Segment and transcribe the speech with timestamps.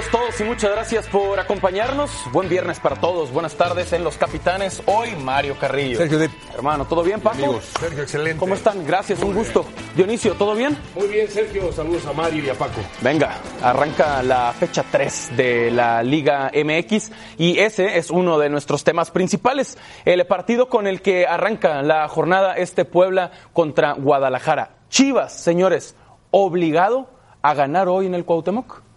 [0.00, 2.10] Bienvenidos todos y muchas gracias por acompañarnos.
[2.32, 3.30] Buen viernes para todos.
[3.32, 4.82] Buenas tardes en Los Capitanes.
[4.86, 5.98] Hoy Mario Carrillo.
[5.98, 6.30] Sergio de...
[6.54, 7.36] Hermano, ¿todo bien, Paco?
[7.36, 8.38] Amigos, Sergio, excelente.
[8.38, 8.86] ¿Cómo están?
[8.86, 9.66] Gracias, un gusto.
[9.94, 10.78] Dionisio, ¿todo bien?
[10.94, 11.70] Muy bien, Sergio.
[11.72, 12.80] Saludos a Mario y a Paco.
[13.02, 18.84] Venga, arranca la fecha 3 de la Liga MX y ese es uno de nuestros
[18.84, 19.76] temas principales.
[20.06, 24.78] El partido con el que arranca la jornada este Puebla contra Guadalajara.
[24.88, 25.94] Chivas, señores,
[26.30, 27.10] obligado
[27.42, 28.89] a ganar hoy en el Cuauhtémoc.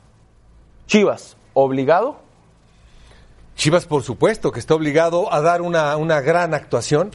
[0.88, 2.18] Chivas, obligado.
[3.56, 7.12] Chivas, por supuesto, que está obligado a dar una, una gran actuación.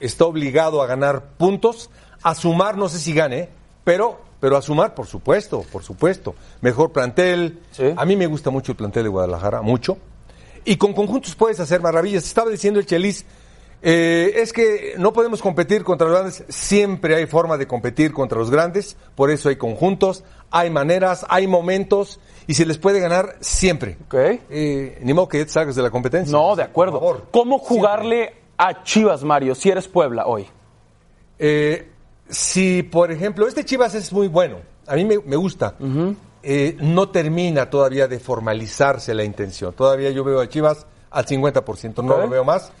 [0.00, 1.90] Está obligado a ganar puntos,
[2.22, 3.48] a sumar, no sé si gane,
[3.84, 6.34] pero, pero a sumar, por supuesto, por supuesto.
[6.60, 7.60] Mejor plantel.
[7.70, 7.94] Sí.
[7.96, 9.98] A mí me gusta mucho el plantel de Guadalajara, mucho.
[10.64, 12.24] Y con conjuntos puedes hacer maravillas.
[12.24, 13.24] Estaba diciendo el Chelis,
[13.80, 16.44] eh, es que no podemos competir contra los grandes.
[16.48, 18.96] Siempre hay forma de competir contra los grandes.
[19.14, 23.98] Por eso hay conjuntos, hay maneras, hay momentos y se les puede ganar siempre.
[24.06, 24.14] Ok.
[24.50, 26.36] Eh, ni modo que te salgas de la competencia.
[26.36, 26.98] No, de acuerdo.
[26.98, 27.26] Favor.
[27.30, 30.46] ¿Cómo jugarle a Chivas, Mario, si eres Puebla hoy?
[31.38, 31.88] Eh,
[32.28, 35.76] si, por ejemplo, este Chivas es muy bueno, a mí me, me gusta,
[36.42, 39.72] eh, no termina todavía de formalizarse la intención.
[39.72, 42.72] Todavía yo veo a Chivas al 50%, no lo veo más.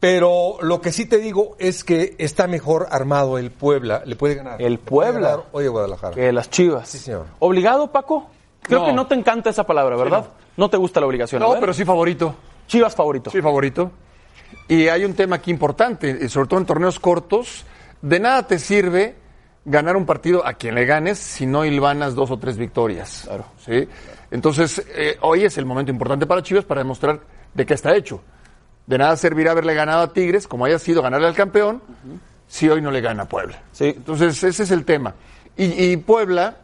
[0.00, 4.02] Pero lo que sí te digo es que está mejor armado el Puebla.
[4.04, 4.62] Le puede ganar.
[4.62, 5.30] El Puebla.
[5.30, 6.14] ganar a Guadalajara.
[6.14, 6.88] Que las Chivas.
[6.88, 7.26] Sí, señor.
[7.40, 8.28] ¿Obligado, Paco?
[8.62, 8.86] Creo No.
[8.86, 10.26] que no te encanta esa palabra, ¿verdad?
[10.56, 10.70] no.
[10.70, 11.40] te gusta la obligación.
[11.42, 12.34] No, pero sí favorito.
[12.68, 13.30] Chivas favorito.
[13.30, 13.90] Sí, favorito.
[14.68, 17.64] Y hay un tema aquí importante, eh, sobre todo en torneos cortos.
[18.00, 19.16] De nada te sirve
[19.64, 23.22] ganar un partido a quien le ganes si no hilvanas dos o tres victorias.
[23.26, 23.46] Claro.
[23.64, 23.88] ¿sí?
[24.30, 27.20] Entonces, eh, hoy es el momento importante para Chivas para demostrar
[27.54, 28.20] de qué está hecho.
[28.88, 31.82] De nada servirá haberle ganado a Tigres, como haya sido ganarle al campeón,
[32.46, 33.60] si hoy no le gana a Puebla.
[33.70, 33.92] Sí.
[33.94, 35.14] Entonces, ese es el tema.
[35.58, 36.56] Y, y Puebla,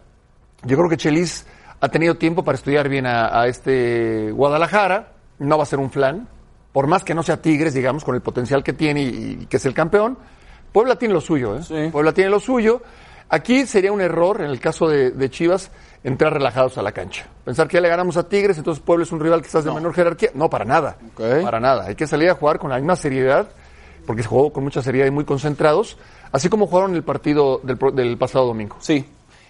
[0.63, 1.45] yo creo que Chelis
[1.81, 5.13] ha tenido tiempo para estudiar bien a, a este Guadalajara.
[5.39, 6.27] No va a ser un flan.
[6.73, 9.59] Por más que no sea Tigres, digamos, con el potencial que tiene y, y que
[9.59, 10.17] es el campeón.
[10.73, 11.63] Puebla tiene lo suyo, ¿eh?
[11.63, 11.91] Sí.
[11.93, 12.81] Puebla tiene lo suyo.
[13.29, 15.71] Aquí sería un error, en el caso de, de Chivas,
[16.05, 17.27] entrar relajados a la cancha.
[17.45, 19.93] Pensar que ya le ganamos a Tigres, entonces Puebla es un rival quizás de menor
[19.95, 20.31] jerarquía.
[20.35, 20.97] No, para nada.
[21.17, 21.87] Para nada.
[21.87, 23.49] Hay que salir a jugar con la misma seriedad,
[24.07, 25.97] porque se jugó con mucha seriedad y muy concentrados,
[26.31, 28.77] así como jugaron el partido del, pro- del pasado domingo.
[28.81, 29.05] Sí.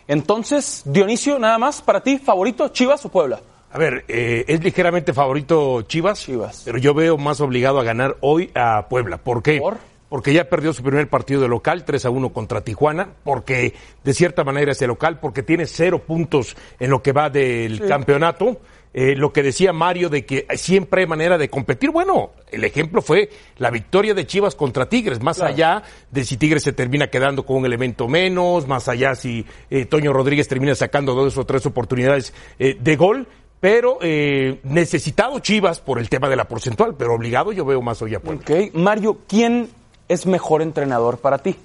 [0.07, 3.41] Entonces, Dionisio, nada más, para ti, favorito, Chivas o Puebla?
[3.73, 6.63] A ver, eh, es ligeramente favorito Chivas, Chivas.
[6.65, 9.19] pero yo veo más obligado a ganar hoy a Puebla.
[9.19, 9.59] ¿Por qué?
[9.59, 9.79] ¿Por?
[10.15, 14.15] Porque ya perdió su primer partido de local, 3 a 1 contra Tijuana, porque de
[14.15, 18.61] cierta manera es de local, porque tiene cero puntos en lo que va del campeonato.
[18.93, 21.91] Eh, lo que decía Mario de que siempre hay manera de competir.
[21.91, 25.83] Bueno, el ejemplo fue la victoria de Chivas contra Tigres, más allá
[26.13, 30.13] de si Tigres se termina quedando con un elemento menos, más allá si eh, Toño
[30.13, 33.27] Rodríguez termina sacando dos o tres oportunidades eh, de gol.
[33.59, 38.01] Pero eh, necesitado Chivas por el tema de la porcentual, pero obligado yo veo más
[38.01, 38.43] hoy a Puebla.
[38.43, 38.75] Ok.
[38.75, 39.71] Mario, ¿quién
[40.09, 41.57] es mejor entrenador para ti?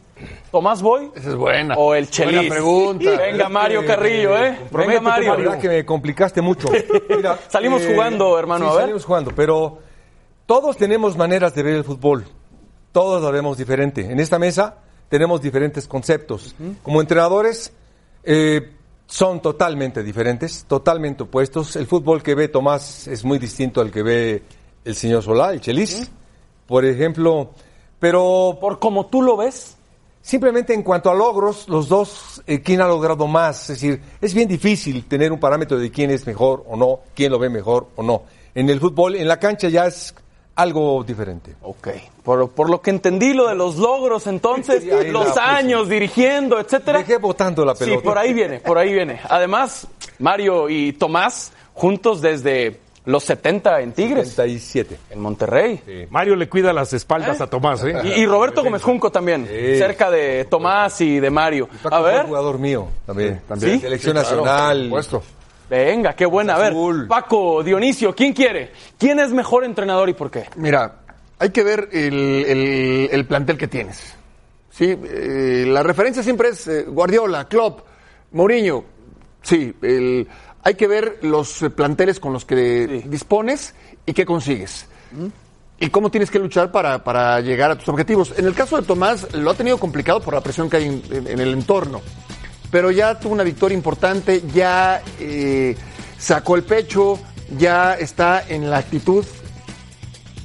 [0.52, 1.76] ¿Tomás Boy Esa es buena.
[1.78, 2.36] o el Chelis?
[2.36, 3.12] Buena pregunta.
[3.18, 4.58] Venga, Mario Carrillo, ¿eh?
[4.72, 5.30] Venga, Mario.
[5.32, 6.68] La verdad que me complicaste mucho.
[7.10, 8.82] Mira, Salimos jugando, hermano, sí, a ver.
[8.82, 9.80] salimos jugando, pero
[10.46, 12.26] todos tenemos maneras de ver el fútbol.
[12.92, 14.02] Todos lo vemos diferente.
[14.12, 14.76] En esta mesa
[15.08, 16.54] tenemos diferentes conceptos.
[16.84, 17.72] Como entrenadores,
[18.24, 18.74] eh,
[19.08, 21.76] son totalmente diferentes, totalmente opuestos.
[21.78, 24.44] El fútbol que ve Tomás es muy distinto al que ve
[24.84, 26.12] el señor Solá, el Chelis,
[26.68, 27.52] por ejemplo.
[28.00, 29.76] Pero Por como tú lo ves,
[30.22, 33.62] Simplemente en cuanto a logros, los dos, eh, ¿quién ha logrado más?
[33.70, 37.32] Es decir, es bien difícil tener un parámetro de quién es mejor o no, quién
[37.32, 38.24] lo ve mejor o no.
[38.54, 40.14] En el fútbol, en la cancha ya es
[40.56, 41.56] algo diferente.
[41.64, 41.88] Ok,
[42.22, 47.00] por, por lo que entendí lo de los logros entonces, Sí, los años dirigiendo, etcétera.
[47.00, 48.04] Dejé botando la Sí, pelota.
[48.04, 49.22] por ahí viene, por ahí viene.
[49.30, 49.88] Además,
[50.20, 52.78] Mario y Tomás juntos desde
[53.10, 54.98] los 70 en Tigres, 37.
[55.10, 56.08] en Monterrey.
[56.10, 57.96] Mario le cuida las espaldas a Tomás, ¿eh?
[58.04, 59.78] Y, y Roberto Gómez Junco también, Sí.
[59.78, 61.68] cerca de Tomás y de Mario.
[61.82, 63.42] Paco A fue ver, jugador mío también.
[63.48, 63.74] también.
[63.76, 63.80] ¿Sí?
[63.82, 64.84] Selección Sí, claro, nacional.
[64.86, 65.24] supuesto.
[65.70, 66.56] venga, qué buena.
[66.56, 67.08] A ver, Azul.
[67.08, 68.72] Paco, Dionisio, ¿quién quiere?
[68.98, 70.46] ¿Quién es mejor entrenador y por qué?
[70.56, 70.96] Mira,
[71.38, 74.16] hay que ver el, el- el plantel que tienes.
[74.72, 77.82] Sí, Eh, la referencia siempre es eh, Guardiola, Klopp,
[78.32, 78.84] Mourinho.
[79.42, 80.28] Sí, el-
[80.64, 83.74] hay que ver los eh, planteles con los que dispones
[84.06, 84.86] y qué consigues.
[85.80, 88.34] Y cómo tienes que luchar para, para llegar a tus objetivos.
[88.38, 91.04] En el caso de Tomás, lo ha tenido complicado por la presión que hay en,
[91.12, 92.02] en- en el entorno.
[92.70, 95.76] Pero ya tuvo una victoria importante, ya eh,
[96.18, 97.18] sacó el pecho,
[97.58, 99.26] ya está en la actitud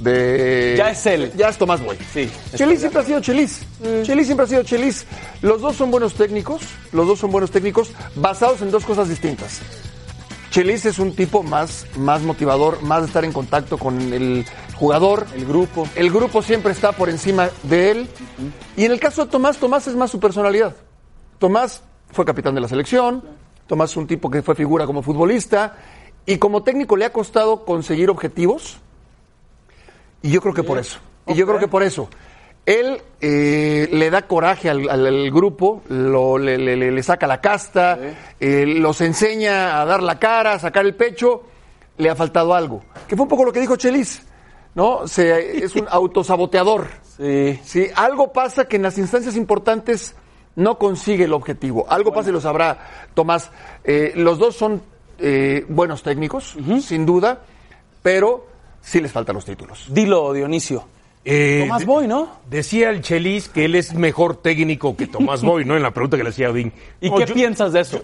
[0.00, 0.74] de...
[0.76, 1.32] Ya es él.
[1.36, 1.96] Ya es Tomás Boy.
[2.12, 2.30] Sí.
[2.56, 3.60] Chelis siempre ha sido Chelis.
[4.04, 5.04] Chelis siempre ha sido Chelis.
[5.42, 6.62] Los dos son buenos técnicos,
[6.92, 9.60] los dos son buenos técnicos basados en dos cosas distintas.
[10.54, 14.46] Chelis es un tipo más, más motivador, más de estar en contacto con el
[14.76, 15.26] jugador.
[15.34, 15.88] El grupo.
[15.96, 18.08] El grupo siempre está por encima de él.
[18.76, 20.76] Y en el caso de Tomás, Tomás es más su personalidad.
[21.40, 23.24] Tomás fue capitán de la selección,
[23.66, 25.76] Tomás es un tipo que fue figura como futbolista
[26.24, 28.78] y como técnico le ha costado conseguir objetivos.
[30.22, 31.00] Y yo creo que por eso.
[31.26, 32.08] Y yo creo que por eso.
[32.66, 37.26] Él eh, le da coraje al, al- al grupo, lo- le, le- le- le saca
[37.26, 37.98] la casta,
[38.40, 41.42] eh, los enseña a dar la cara, a sacar el pecho.
[41.98, 42.82] Le ha faltado algo.
[43.06, 44.22] Que fue un poco lo que dijo Chelis.
[44.74, 45.06] ¿No?
[45.06, 46.88] Se, es un autosaboteador.
[47.16, 47.60] Sí.
[47.62, 50.16] Si algo pasa que en las instancias importantes
[50.56, 51.86] no consigue el objetivo.
[51.88, 53.50] Algo pasa y lo sabrá Tomás.
[53.84, 54.82] Eh, los dos son
[55.18, 57.42] eh, buenos técnicos, sin duda,
[58.02, 58.46] pero
[58.80, 59.86] sí les faltan los títulos.
[59.90, 60.88] Dilo, Dionisio.
[61.24, 62.28] Eh, Tomás Boy, ¿no?
[62.50, 65.76] Decía el Chelis que él es mejor técnico que Tomás Boy, ¿no?
[65.76, 66.72] En la pregunta que le hacía Odín.
[67.00, 68.02] ¿Y No, qué yo- piensas de eso?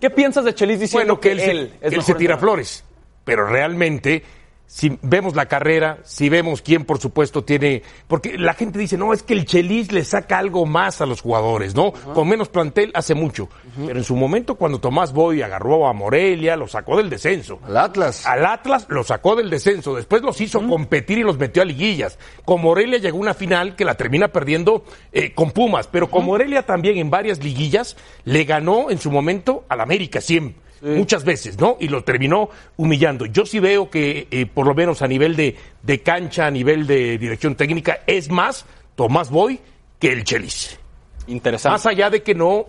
[0.00, 2.38] ¿Qué piensas de Chelis diciendo Bueno, que él, se, él es él mejor se tira
[2.38, 2.84] flores.
[3.24, 4.22] Pero realmente,
[4.70, 7.82] si vemos la carrera, si vemos quién, por supuesto, tiene.
[8.06, 11.22] Porque la gente dice, no, es que el Chelis le saca algo más a los
[11.22, 11.90] jugadores, ¿no?
[11.90, 13.48] Con menos plantel hace mucho.
[13.84, 17.58] Pero en su momento, cuando Tomás Boy agarró a Morelia, lo sacó del descenso.
[17.64, 18.24] Al Atlas.
[18.24, 22.16] Al Atlas lo sacó del descenso, después los hizo competir y los metió a liguillas.
[22.44, 26.64] Con Morelia llegó una final que la termina perdiendo eh, con Pumas, pero con Morelia
[26.64, 30.69] también en varias liguillas le ganó en su momento al América siempre.
[30.82, 31.76] Muchas veces, ¿no?
[31.78, 32.48] Y lo terminó
[32.78, 33.26] humillando.
[33.26, 36.86] Yo sí veo que, eh, por lo menos a nivel de, de cancha, a nivel
[36.86, 39.60] de dirección técnica, es más Tomás Boy
[39.98, 40.78] que el Chelis.
[41.26, 41.74] Interesante.
[41.74, 42.66] Más allá de que no,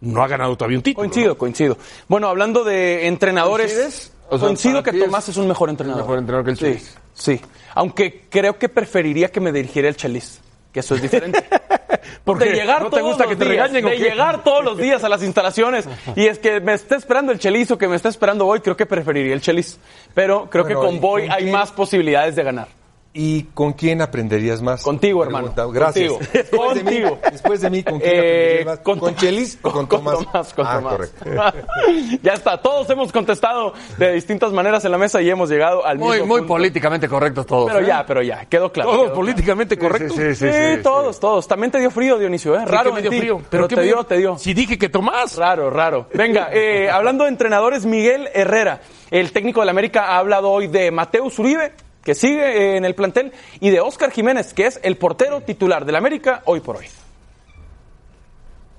[0.00, 1.02] no ha ganado todavía un título.
[1.08, 1.78] Coincido, coincido.
[2.08, 4.12] Bueno, hablando de entrenadores, ¿Coincides?
[4.28, 6.02] O sea, coincido que es Tomás es un mejor entrenador.
[6.02, 6.98] mejor entrenador que el Sí, Chelis.
[7.14, 7.40] Sí,
[7.74, 10.40] aunque creo que preferiría que me dirigiera el Chelis,
[10.72, 11.44] que eso es diferente.
[12.24, 14.64] ¿Por de llegar ¿No te todos gusta los que te días, regañen de llegar todos
[14.64, 15.88] los días a las instalaciones.
[16.16, 18.76] Y es que me está esperando el Chelis o que me está esperando hoy, creo
[18.76, 19.78] que preferiría el Chelis.
[20.14, 22.81] Pero creo Bueno, que ¿y con Boy hay más posibilidades de ganar.
[23.14, 24.82] ¿Y con quién aprenderías más?
[24.82, 25.52] Contigo, hermano.
[25.70, 26.12] Gracias.
[26.12, 26.18] Contigo.
[26.32, 28.78] Después de mí- después de mí, ¿con quién Eh, aprenderías más?
[28.78, 30.54] con, ¿Con Chelis o con, Tomás?
[30.54, 30.92] con ah, Tomás.
[30.94, 31.24] correcto.
[32.22, 35.98] ya está, todos hemos contestado de distintas maneras en la mesa y hemos llegado al
[35.98, 36.54] Muy, mismo muy punto.
[36.54, 37.70] políticamente correctos todos.
[37.70, 37.88] Pero ¿eh?
[37.88, 38.90] ya, pero ya, quedó claro.
[38.92, 40.16] Todos quedó políticamente Sí, correctos.
[40.16, 40.54] sí, sí, claro.
[40.56, 41.46] sí, Sí, sí, todos, todos.
[41.48, 42.60] También te dio frío, Dionisio, ¿eh?
[42.64, 43.42] Sí, Raro me dio frío.
[43.50, 44.38] Pero ¿qué te dio, te dio.
[44.38, 45.36] Si dije que Tomás.
[45.36, 46.06] Raro, raro.
[46.14, 48.80] Venga, eh, hablando de entrenadores, Miguel Herrera,
[49.10, 51.72] el técnico del América, ha hablado hoy de Mateus Uribe,
[52.04, 55.84] que sigue eh, en el plantel, y de Óscar Jiménez, que es el portero titular
[55.84, 56.86] del América hoy por hoy.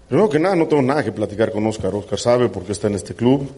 [0.08, 1.96] Primero que nada, no tengo nada que platicar con Oscar.
[1.96, 3.50] Oscar sabe por qué está en este club.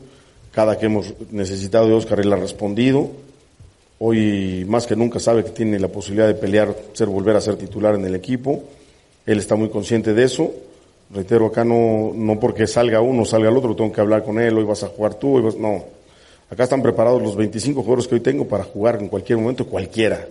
[0.52, 3.10] Cada que hemos necesitado de Oscar, él ha respondido.
[4.00, 7.58] Hoy, más que nunca, sabe que tiene la posibilidad de pelear, ser, volver a ser
[7.58, 8.64] titular en el equipo.
[9.26, 10.52] Él está muy consciente de eso.
[11.10, 14.58] Reitero, acá no, no porque salga uno, salga el otro, tengo que hablar con él.
[14.58, 15.56] Hoy vas a jugar tú, hoy vas...
[15.56, 15.95] No.
[16.50, 20.28] Acá están preparados los 25 jugadores que hoy tengo para jugar en cualquier momento, cualquiera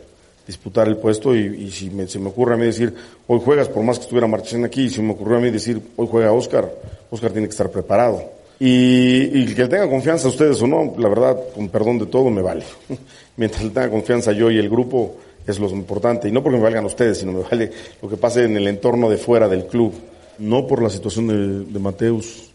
[0.46, 2.94] disputar el puesto y, si me, se me ocurre a mí decir,
[3.26, 5.81] hoy juegas, por más que estuviera Marchesín aquí, y si me ocurrió a mí decir,
[5.96, 6.70] hoy juega Oscar,
[7.11, 8.22] Oscar tiene que estar preparado.
[8.61, 12.43] Y, y que tenga confianza ustedes o no, la verdad, con perdón de todo, me
[12.43, 12.64] vale.
[13.37, 16.29] Mientras le tenga confianza yo y el grupo, es lo importante.
[16.29, 19.10] Y no porque me valgan ustedes, sino me vale lo que pase en el entorno
[19.10, 19.93] de fuera del club.
[20.39, 22.50] No por la situación de, de Mateus,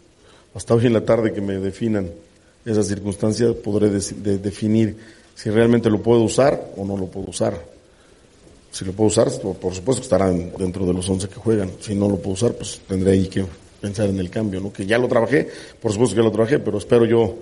[0.54, 2.08] hasta hoy en la tarde que me definan
[2.64, 4.96] esas circunstancias, podré definir
[5.34, 7.58] si realmente lo puedo usar o no lo puedo usar.
[8.70, 11.72] Si lo puedo usar, por supuesto que estarán dentro de los 11 que juegan.
[11.80, 13.44] Si no lo puedo usar, pues tendré ahí que
[13.80, 14.72] pensar en el cambio, ¿no?
[14.72, 15.48] Que ya lo trabajé,
[15.80, 17.34] por supuesto que lo trabajé, pero espero yo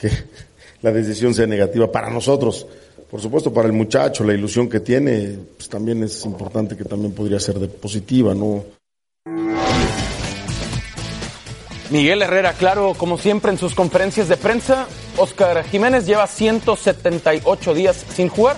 [0.00, 0.10] que
[0.82, 2.66] la decisión sea negativa para nosotros.
[3.10, 7.12] Por supuesto, para el muchacho, la ilusión que tiene, pues también es importante que también
[7.12, 8.64] podría ser de positiva, ¿no?
[11.90, 18.04] Miguel Herrera, claro, como siempre en sus conferencias de prensa, Óscar Jiménez lleva 178 días
[18.14, 18.56] sin jugar.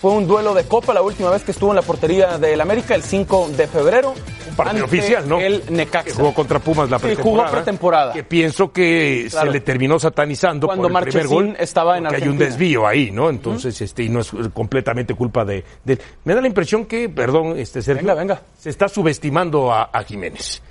[0.00, 2.94] Fue un duelo de Copa la última vez que estuvo en la portería del América,
[2.96, 4.14] el 5 de febrero.
[4.48, 5.40] Un partido oficial, ¿no?
[5.40, 6.14] El Que Necaxa.
[6.16, 7.46] jugó contra Pumas la Sí, pretemporada.
[7.48, 8.12] jugó pretemporada.
[8.12, 9.46] Que pienso que Claro.
[9.46, 11.56] se le terminó satanizando Cuando por el primer gol.
[11.58, 12.50] estaba en porque hay un Argentina.
[12.50, 13.30] desvío ahí, ¿no?
[13.30, 15.98] Entonces, este, y no es completamente culpa de, de.
[16.24, 18.42] Me da la impresión que, perdón, este Sergio, Venga, venga.
[18.58, 20.62] se está subestimando a, a Jiménez.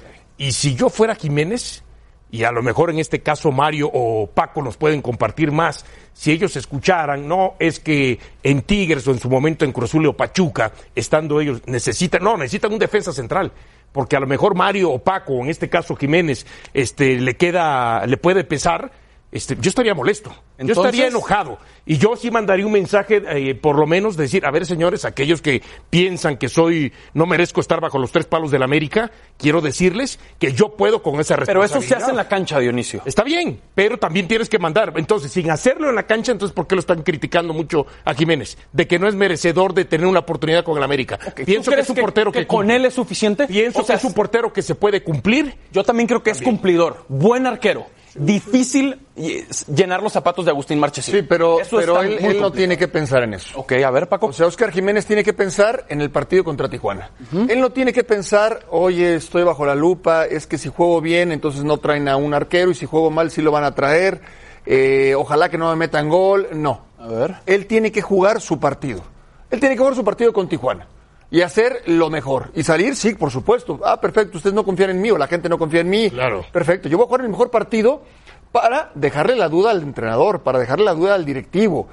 [0.42, 1.84] Y si yo fuera Jiménez,
[2.32, 6.32] y a lo mejor en este caso Mario o Paco nos pueden compartir más, si
[6.32, 10.18] ellos escucharan, no es que en Tigres o en su momento en Cruz Azul o
[10.18, 13.52] Pachuca, estando ellos, necesitan, no, necesitan un defensa central.
[13.92, 18.18] Porque a lo mejor Mario o Paco, en este caso Jiménez, este, le queda, le
[18.18, 18.92] puede pesar,
[19.32, 20.34] este, yo estaría molesto.
[20.68, 21.58] Yo estaría enojado.
[21.86, 25.42] Y yo sí mandaría un mensaje, eh, por lo menos, decir, a ver, señores, aquellos
[25.42, 29.62] que piensan que soy, no merezco estar bajo los tres palos de la América, quiero
[29.62, 31.80] decirles que yo puedo con esa Pero responsabilidad.
[31.80, 33.02] eso se hace en la cancha, Dionisio.
[33.06, 34.94] Está bien, pero también tienes que mandar.
[34.96, 38.58] Entonces, sin hacerlo en la cancha, entonces, ¿por qué lo están criticando mucho a Jiménez?
[38.72, 41.18] De que no es merecedor de tener una oportunidad con el América.
[41.18, 42.76] ¿Tú Pienso que es un portero que, con cumple.
[42.76, 43.48] él es suficiente.
[43.48, 45.56] Pienso O sea, que es un portero que se puede cumplir.
[45.72, 47.88] Yo también creo que es cumplidor, buen arquero.
[48.14, 51.16] Difícil eh, llenar los zapatos de Agustín Marchesín.
[51.16, 53.60] Sí, pero, pero él, no tiene que pensar en eso.
[53.60, 54.28] Ok, a ver, Paco.
[54.28, 57.12] O sea, Oscar Jiménez tiene que pensar en el partido contra Tijuana.
[57.50, 61.32] Él no tiene que pensar, oye, estoy bajo la lupa, es que si juego bien,
[61.32, 64.22] entonces no traen a un arquero y si juego mal, sí lo van a traer.
[64.66, 66.48] Eh, ojalá que no me metan gol.
[66.54, 66.86] No.
[67.00, 67.36] A ver.
[67.46, 69.02] Él tiene que jugar su partido.
[69.50, 70.88] Él tiene que jugar su partido con Tijuana.
[71.30, 72.52] Y hacer lo mejor.
[72.54, 73.80] Y salir, sí, por supuesto.
[73.86, 76.10] Ah, perfecto, ustedes no confían en mí o la gente no confía en mí.
[76.10, 76.46] Claro.
[76.52, 78.04] Perfecto, yo voy a jugar el mejor partido
[78.52, 81.88] para dejarle la duda al entrenador, para dejarle la duda al directivo.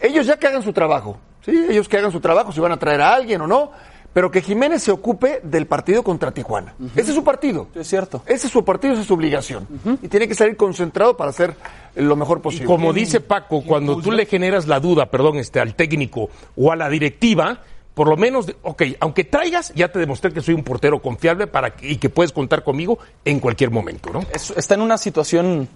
[0.00, 1.66] Ellos ya que hagan su trabajo, ¿sí?
[1.70, 3.70] Ellos que hagan su trabajo, si van a traer a alguien o no,
[4.12, 6.74] pero que Jiménez se ocupe del partido contra Tijuana.
[6.94, 7.68] Ese es su partido.
[7.72, 8.22] Sí, es cierto.
[8.26, 9.66] Ese es su partido, esa es su obligación.
[10.02, 11.54] Y tiene que salir concentrado para hacer
[11.94, 12.66] lo mejor posible.
[12.66, 16.76] Como dice Paco, cuando tú le generas la duda, perdón, este, al técnico o a
[16.76, 17.60] la directiva,
[17.94, 21.70] por lo menos, ok, aunque traigas, ya te demostré que soy un portero confiable para
[21.74, 24.20] que- y que puedes contar conmigo en cualquier momento, ¿no?
[24.34, 25.68] Es- está en una situación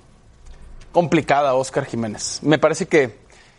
[0.93, 2.40] complicada, Oscar Jiménez.
[2.43, 3.19] Me parece que,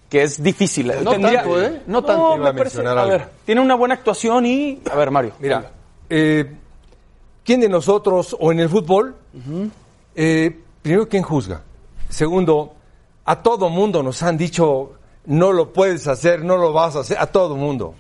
[0.10, 0.88] que es difícil.
[1.04, 1.82] No tanto, ¿eh?
[1.88, 2.30] No tanto.
[2.32, 3.12] me Iba a parece- mencionar a algo.
[3.18, 4.82] ver, tiene una buena actuación y...
[4.92, 5.34] A ver, Mario.
[5.40, 5.72] Mira,
[6.10, 6.56] eh,
[7.44, 9.16] ¿quién de nosotros o en el fútbol,
[10.16, 11.62] eh, primero, quién juzga?
[12.10, 12.74] Segundo,
[13.26, 14.94] a todo mundo nos han dicho,
[15.26, 17.96] no lo puedes hacer, no lo vas a hacer, a todo mundo.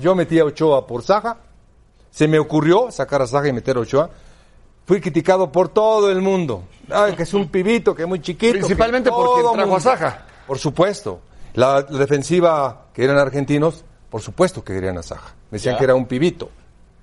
[0.00, 1.38] Yo metí a Ochoa por Saja,
[2.10, 4.10] se me ocurrió sacar a Saja y meter a Ochoa.
[4.88, 6.64] Fui criticado por todo el mundo.
[6.90, 8.54] Ay, que es un pibito, que es muy chiquito.
[8.54, 9.80] Principalmente porque trajo a.
[9.80, 10.26] Saja.
[10.46, 11.20] Por supuesto.
[11.52, 15.34] La, la defensiva, que eran argentinos, por supuesto que querían a Saja.
[15.50, 15.78] Decían Ya.
[15.78, 16.48] que era un pibito,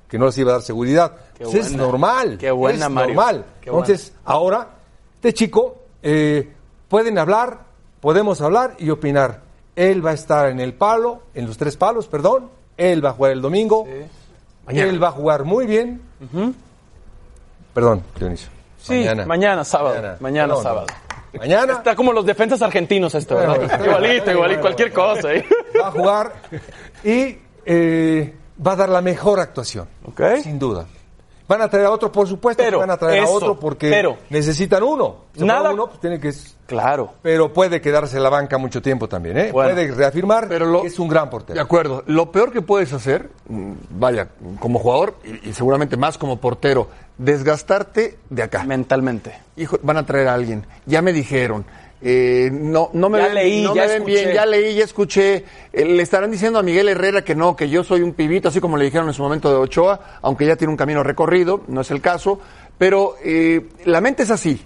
[0.08, 1.16] que no les iba a dar seguridad.
[1.38, 1.84] Qué Pues es buena.
[1.84, 2.38] normal.
[2.40, 3.14] Qué buena, es Mario.
[3.16, 3.46] normal.
[3.62, 4.68] Qué Entonces, ahora,
[5.16, 6.52] este chico, eh,
[6.90, 7.66] pueden hablar,
[8.02, 9.42] podemos hablar y opinar.
[9.76, 12.50] Él va a estar en el palo, en los tres palos, perdón.
[12.78, 13.86] Él va a jugar el domingo.
[14.66, 14.90] Mañana.
[14.90, 16.02] Él va a jugar muy bien.
[17.76, 18.48] Perdón, Dionisio.
[18.78, 20.16] Sí, mañana, sábado.
[20.22, 20.62] Mañana, no.
[20.62, 20.88] sábado.
[21.38, 23.58] Mañana Está como los defensas argentinos esto, ¿verdad?
[23.58, 25.34] Bueno, igualito, igualito, cualquier cosa.
[25.34, 25.46] ¿eh?
[25.82, 26.34] va a jugar
[27.04, 28.34] y eh,
[28.66, 29.90] va a dar la mejor actuación.
[30.06, 30.22] Ok.
[30.42, 30.86] Sin duda.
[31.48, 33.60] Van a traer a otro, por supuesto, Pero, que van a traer eso, a otro
[33.60, 34.18] porque pero.
[34.30, 35.18] necesitan uno.
[35.36, 36.34] Si Nada- uno, pues tiene que...
[36.66, 37.14] Claro.
[37.22, 39.52] Pero puede quedarse en la banca mucho tiempo también, ¿eh?
[39.52, 39.72] Bueno.
[39.76, 41.62] puede reafirmar Pero lo- que es un gran De portero.
[41.62, 42.04] acuerdo.
[42.08, 46.88] Lo peor que puedes hacer, mm, vaya, como jugador y, y seguramente más como portero,
[47.18, 48.64] desgastarte de acá.
[48.64, 49.34] Mentalmente.
[49.58, 50.66] Hijo, van a traer a alguien.
[50.88, 51.66] Ya me dijeron.
[52.08, 54.84] Eh, no, no me Ya ven, leí, no ya me ven bien, ya leí, ya
[54.84, 55.44] escuché.
[55.74, 58.60] Eh, le estarán diciendo a Miguel Herrera que no, que yo soy un pibito, así
[58.62, 61.82] como le dijeron en su momento de Ochoa, aunque ya tiene un camino recorrido, no
[61.82, 62.40] es el caso.
[62.78, 64.64] Pero eh, la mente es así.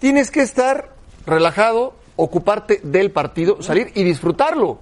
[0.00, 0.88] Tienes que estar
[1.24, 4.80] relajado, ocuparte del partido, salir y disfrutarlo.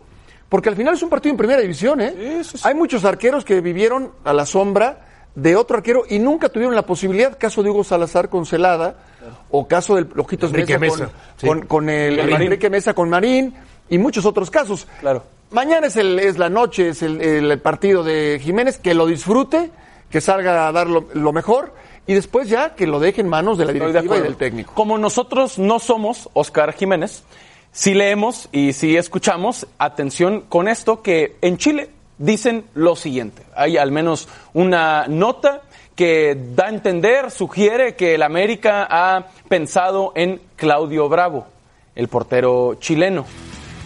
[0.49, 2.41] Porque al final es un partido en primera división, ¿eh?
[2.63, 6.83] Hay muchos arqueros que vivieron a la sombra de otro arquero y nunca tuvieron la
[6.87, 8.95] posibilidad, caso de Hugo Salazar con Celada,
[9.51, 11.47] o caso del Ojitos Mesa, Mesa, con, sí.
[11.47, 12.33] con- con el, el.
[12.43, 13.55] Enrique Mesa con Marín
[13.89, 14.87] y muchos otros casos.
[15.01, 15.23] Claro.
[15.51, 19.71] Mañana es, el, es la noche, es el, el partido de Jiménez, que lo disfrute,
[20.09, 21.75] que salga a dar lo, lo mejor
[22.07, 24.37] y después ya que lo deje en manos de la Estoy de directiva y del
[24.37, 24.73] técnico.
[24.75, 27.25] Como nosotros no somos Oscar Jiménez,
[27.73, 33.43] si leemos y si escuchamos, atención con esto, que en Chile dicen lo siguiente.
[33.57, 35.63] Hay al menos una nota
[35.97, 41.47] que da a entender, sugiere que el América ha pensado en Claudio Bravo,
[41.97, 43.27] el portero chileno.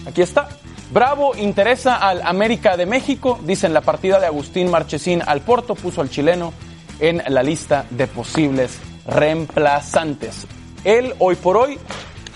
[0.06, 0.48] Aquí está.
[0.92, 6.02] Bravo interesa al América de México, dicen la partida de Agustín Marchesín al Porto, puso
[6.02, 6.52] al chileno
[7.00, 10.46] en la lista de posibles reemplazantes.
[10.84, 11.78] Él hoy por hoy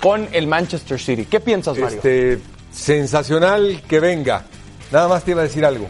[0.00, 1.26] con el Manchester City.
[1.26, 1.97] ¿Qué piensas, Mario?
[1.97, 2.40] Este,
[2.73, 4.45] sensacional que venga.
[4.90, 5.87] Nada más te iba a decir algo.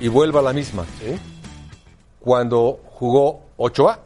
[0.00, 0.84] Y vuelva a la misma.
[2.20, 4.00] Cuando jugó Ochoa,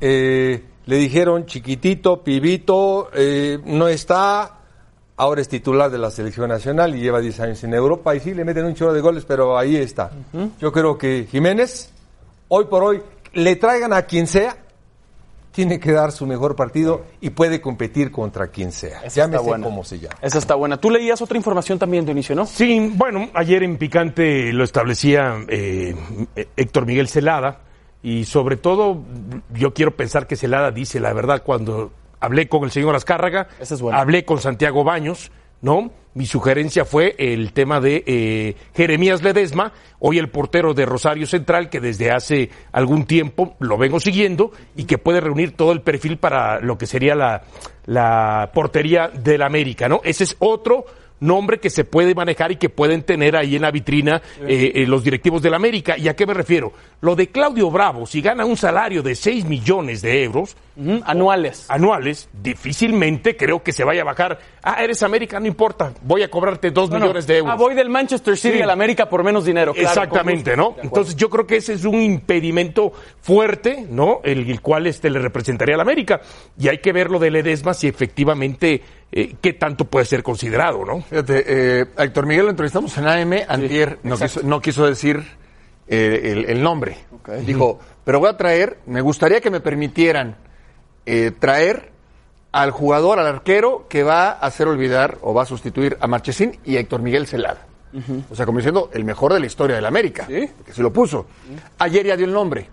[0.00, 4.52] eh, le dijeron chiquitito, pibito, eh, no está.
[5.18, 8.14] Ahora es titular de la selección nacional y lleva 10 años en Europa.
[8.14, 10.10] Y sí, le meten un chorro de goles, pero ahí está.
[10.60, 11.90] Yo creo que Jiménez,
[12.48, 13.02] hoy por hoy,
[13.32, 14.56] le traigan a quien sea,
[15.56, 19.00] tiene que dar su mejor partido y puede competir contra quien sea.
[19.02, 19.64] Esa está buena.
[19.64, 20.14] como se llama.
[20.20, 20.76] Esa está buena.
[20.76, 22.44] Tú leías otra información también, Dionisio, ¿no?
[22.44, 25.96] Sí, bueno, ayer en Picante lo establecía eh,
[26.58, 27.60] Héctor Miguel Celada
[28.02, 28.98] y sobre todo
[29.54, 33.76] yo quiero pensar que Celada dice la verdad cuando hablé con el señor Azcárraga, Esa
[33.76, 33.98] es buena.
[33.98, 35.32] hablé con Santiago Baños,
[35.62, 35.90] ¿no?
[36.16, 41.68] Mi sugerencia fue el tema de eh, Jeremías Ledesma, hoy el portero de Rosario Central,
[41.68, 46.16] que desde hace algún tiempo lo vengo siguiendo y que puede reunir todo el perfil
[46.16, 47.42] para lo que sería la,
[47.84, 50.00] la portería del América, ¿no?
[50.04, 50.86] Ese es otro
[51.20, 54.86] nombre que se puede manejar y que pueden tener ahí en la vitrina eh, eh,
[54.86, 55.96] los directivos del América.
[55.98, 56.72] ¿Y a qué me refiero?
[57.02, 60.56] Lo de Claudio Bravo, si gana un salario de 6 millones de euros
[61.04, 61.66] Anuales.
[61.68, 64.38] anuales, difícilmente creo que se vaya a bajar.
[64.62, 67.52] Ah, eres América, no importa, voy a cobrarte 2 millones de euros.
[67.52, 68.62] Ah, voy del Manchester City Sí.
[68.62, 69.72] al América por menos dinero.
[69.74, 70.74] claro, Exactamente, ¿no?
[70.82, 74.20] Entonces yo creo que ese es un impedimento fuerte, ¿no?
[74.24, 76.20] El, el cual este le representaría a la América.
[76.58, 80.84] Y hay que ver lo de Ledesma si efectivamente eh, qué tanto puede ser considerado,
[80.84, 81.02] ¿no?
[81.02, 85.22] Fíjate, eh, Héctor Miguel lo entrevistamos en AM, antier, no, quiso, no quiso decir
[85.88, 86.96] eh, el, el nombre.
[87.46, 90.36] Dijo, pero voy a traer, me gustaría que me permitieran
[91.04, 91.90] eh, traer
[92.52, 96.58] al jugador, al arquero, que va a hacer olvidar o va a sustituir a Marchesín
[96.64, 97.66] y a Héctor Miguel Celada.
[98.30, 100.26] O sea, como diciendo, el mejor de la historia del América.
[100.26, 100.50] Sí.
[100.66, 101.26] Que se lo puso.
[101.78, 102.68] Ayer ya dio el nombre,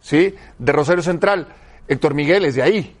[0.00, 0.34] ¿sí?
[0.58, 1.46] De Rosario Central.
[1.86, 2.96] Héctor Miguel es de ahí.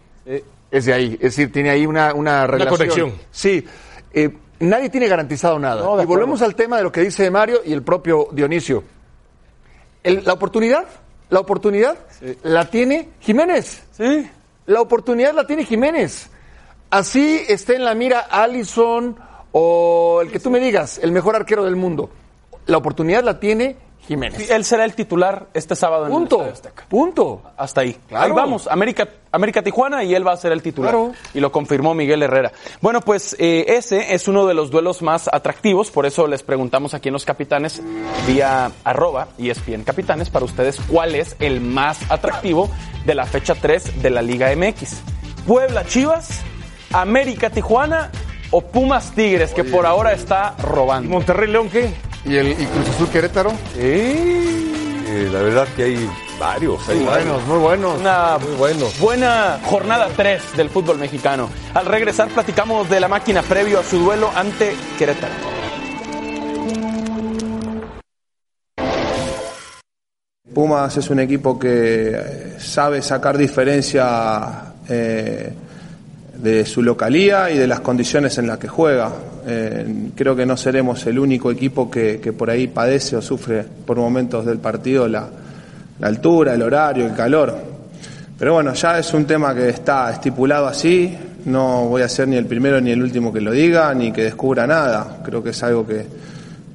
[0.70, 1.14] Es de ahí.
[1.14, 2.76] Es decir, tiene ahí una, una relación.
[2.76, 3.12] conexión.
[3.30, 3.64] Sí.
[4.12, 5.82] Eh, nadie tiene garantizado nada.
[5.82, 8.84] No, y volvemos al tema de lo que dice Mario y el propio Dionisio.
[10.02, 10.86] El- la oportunidad,
[11.30, 11.96] la oportunidad
[12.42, 13.82] la tiene Jiménez.
[13.92, 14.28] Sí.
[14.66, 16.28] La oportunidad la tiene Jiménez.
[16.90, 19.16] Así esté en la mira Allison
[19.52, 22.10] o el que tú me digas, el mejor arquero del mundo.
[22.66, 23.76] La oportunidad la tiene
[24.12, 24.50] Jiménez.
[24.50, 26.36] Él será el titular este sábado en el Punto.
[26.36, 26.84] Estadio Azteca.
[26.88, 27.42] Punto.
[27.56, 27.96] Hasta ahí.
[28.08, 28.24] Claro.
[28.26, 30.92] Ahí vamos, América, América Tijuana y él va a ser el titular.
[30.92, 31.12] Claro.
[31.32, 32.52] Y lo confirmó Miguel Herrera.
[32.82, 36.92] Bueno, pues eh, ese es uno de los duelos más atractivos, por eso les preguntamos
[36.92, 37.82] aquí en los capitanes
[38.26, 42.68] vía arroba y ESPN Capitanes para ustedes cuál es el más atractivo
[43.06, 45.00] de la fecha 3 de la Liga MX.
[45.46, 46.40] Puebla Chivas,
[46.92, 48.10] América Tijuana
[48.50, 51.10] o Pumas Tigres, que por ahora está ¿Y robando.
[51.10, 51.92] Monterrey León qué?
[52.24, 53.52] ¿Y el y Cruz Azul Querétaro?
[53.76, 56.88] Eh, la verdad que hay varios.
[56.88, 57.34] hay varios.
[57.34, 58.00] Buenos, muy buenos.
[58.00, 58.86] Una Muy bueno.
[59.00, 61.50] Buena jornada 3 del fútbol mexicano.
[61.74, 65.34] Al regresar platicamos de la máquina previo a su duelo ante Querétaro.
[70.54, 75.52] Pumas es un equipo que eh, sabe sacar diferencia eh,
[76.36, 79.10] de su localía y de las condiciones en las que juega.
[79.44, 83.96] Eh, creo que no seremos el único equipo que, por ahí padece o sufre por
[83.96, 85.28] momentos del partido la,
[86.00, 87.56] altura, el horario, el calor.
[88.38, 91.16] Pero bueno, ya es un tema que está estipulado así.
[91.44, 94.24] No voy a ser ni el primero ni el último que lo diga, ni que
[94.24, 95.20] descubra nada.
[95.24, 96.06] Creo que es algo que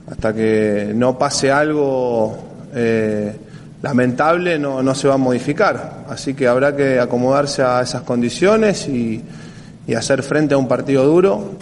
[0.10, 2.38] hasta que no pase algo
[2.74, 3.36] eh,
[3.82, 6.06] lamentable no, no se va a modificar.
[6.10, 9.24] Así que habrá que acomodarse a esas condiciones y
[9.94, 11.58] hacer frente a un partido duro.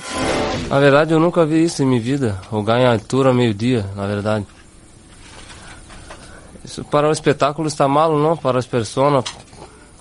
[0.69, 2.39] Na verdade, eu nunca vi isso em minha vida.
[2.51, 4.45] Jogar em altura meio-dia, na verdade.
[6.63, 8.36] Isso para o espetáculo está malo, não?
[8.36, 9.23] Para as pessoas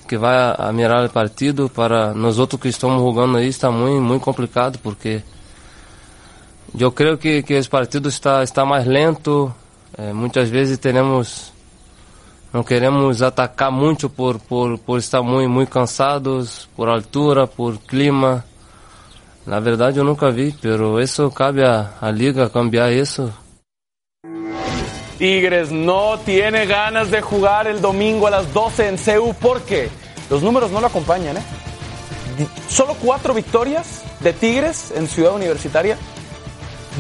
[0.08, 3.70] que vai a, a mirar o partido, para nós outros que estamos jogando aí está
[3.70, 5.22] muito, muito complicado, porque
[6.78, 9.54] eu creio que, que os partidos está, está mais lento.
[9.96, 11.52] Eh, muitas vezes teremos
[12.52, 18.44] não queremos atacar muito por, por, por estar muito, muito cansados, por altura, por clima.
[19.46, 23.30] Na verdade eu nunca vi, pero isso cabe à, à liga cambiar isso.
[25.18, 29.88] Tigres no tiene ganas de jugar el domingo a las 12 en CEU porque
[30.30, 31.36] los números no lo acompañan.
[31.36, 31.42] ¿eh?
[32.68, 35.98] Solo cuatro victorias de Tigres en Ciudad Universitaria,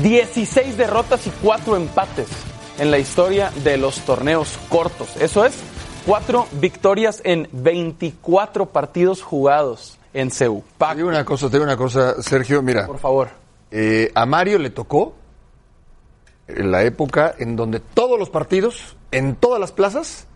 [0.02, 2.28] 16 derrotas y cuatro empates
[2.78, 5.16] en la historia de los torneos cortos.
[5.18, 5.54] Eso es,
[6.06, 10.62] cuatro victorias en 24 partidos jugados en CEU.
[10.78, 13.28] Te digo una cosa, te digo una cosa, Sergio, mira, por favor.
[13.70, 15.14] eh, a Mario le tocó
[16.46, 20.26] en la época en donde todos los partidos, en todas las plazas,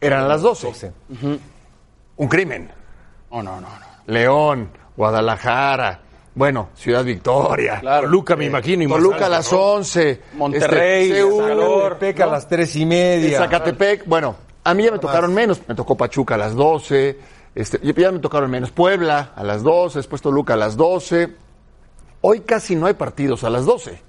[0.00, 0.92] eran a las 12.
[2.16, 2.70] Un crimen.
[3.30, 3.86] No, no, no, no.
[4.06, 6.00] León, Guadalajara,
[6.34, 7.80] bueno, Ciudad Victoria.
[7.80, 8.06] Claro.
[8.06, 8.82] Toluca, me imagino.
[8.82, 9.58] y más Toluca a las ¿no?
[9.74, 10.20] 11.
[10.34, 11.98] Monterrey, este, CU, calor.
[11.98, 13.38] Peca a las tres y y media.
[13.38, 14.06] Zacatepec.
[14.06, 15.60] Bueno, a mí ya me tocaron menos.
[15.68, 17.18] Me tocó Pachuca a las 12.
[17.54, 18.70] Este, ya me tocaron menos.
[18.70, 19.98] Puebla a las 12.
[19.98, 21.34] Después Toluca a las 12.
[22.22, 24.00] Hoy casi no hay partidos a las 12.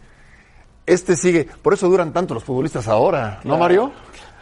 [0.85, 1.45] Este sigue.
[1.61, 3.91] Por eso duran tanto los futbolistas ahora, ¿no, Mario?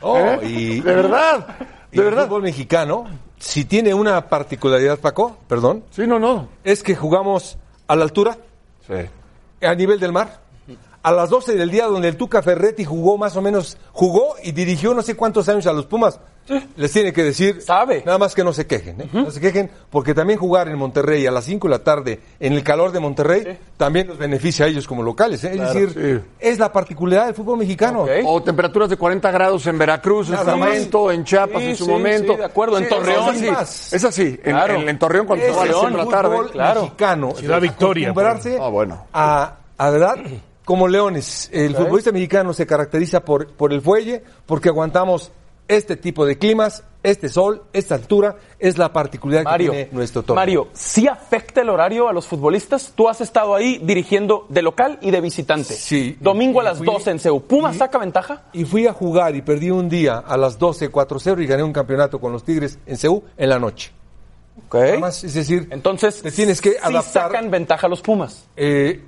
[0.02, 0.40] Oh, ¿Eh?
[0.44, 1.56] y- de verdad.
[1.92, 2.26] Y De el verdad.
[2.28, 3.06] fútbol mexicano,
[3.38, 6.48] si tiene una particularidad, Paco, perdón, Sí, no, no.
[6.64, 8.38] es que jugamos a la altura,
[8.88, 9.66] Sí.
[9.66, 10.40] a nivel del mar,
[11.04, 14.52] a las 12 del día donde el Tuca Ferretti jugó más o menos, jugó y
[14.52, 16.20] dirigió no sé cuántos años a los Pumas,
[16.76, 18.04] les tiene que decir, Sabe.
[18.06, 19.10] nada más que no se quejen, ¿eh?
[19.14, 22.54] no se quejen, porque también jugar en Monterrey a las 5 de la tarde, en
[22.54, 25.52] el calor de Monterrey, también los beneficia a ellos como locales, ¿eh?
[25.54, 28.02] es decir, es la particularidad del fútbol mexicano.
[28.04, 28.10] Ok.
[28.26, 31.86] O temperaturas de 40 grados en Veracruz en su momento, en Chiapas Sí, en su
[31.86, 32.34] sí, momento.
[32.34, 33.36] sí, de acuerdo, en Torreón.
[33.36, 34.40] Es así, es así.
[34.44, 34.76] En, Claro.
[34.76, 36.38] en- en Torreón cuando se va a las el 5 de la tarde.
[36.52, 36.82] claro.
[36.84, 37.32] mexicano.
[37.36, 39.06] Ciudad Victoria, Acostumbrarse Ah, bueno.
[39.14, 40.16] a, a verdad,
[40.72, 41.50] como leones.
[41.52, 45.30] El futbolista mexicano se caracteriza por, por el fuelle, porque aguantamos
[45.68, 50.24] este tipo de climas, este sol, esta altura, es la particularidad Mario, que tiene nuestro
[50.24, 50.36] torneo.
[50.42, 52.94] Mario, ¿sí afecta el horario a los futbolistas?
[52.96, 55.74] Tú has estado ahí dirigiendo de local y de visitante.
[55.74, 56.16] Sí.
[56.22, 57.42] Domingo a las fui- 12 en CEU.
[57.42, 58.44] ¿Puma y- saca ventaja?
[58.54, 61.74] Y fui a jugar y perdí un día a las 12, 4-0 y gané un
[61.74, 63.92] campeonato con los Tigres en Ceú en la noche.
[64.68, 64.76] Ok.
[64.76, 67.30] Nada más, es decir, Entonces, te tienes que sí adaptar.
[67.32, 68.46] sacan ventaja los Pumas.
[68.58, 69.02] Eh,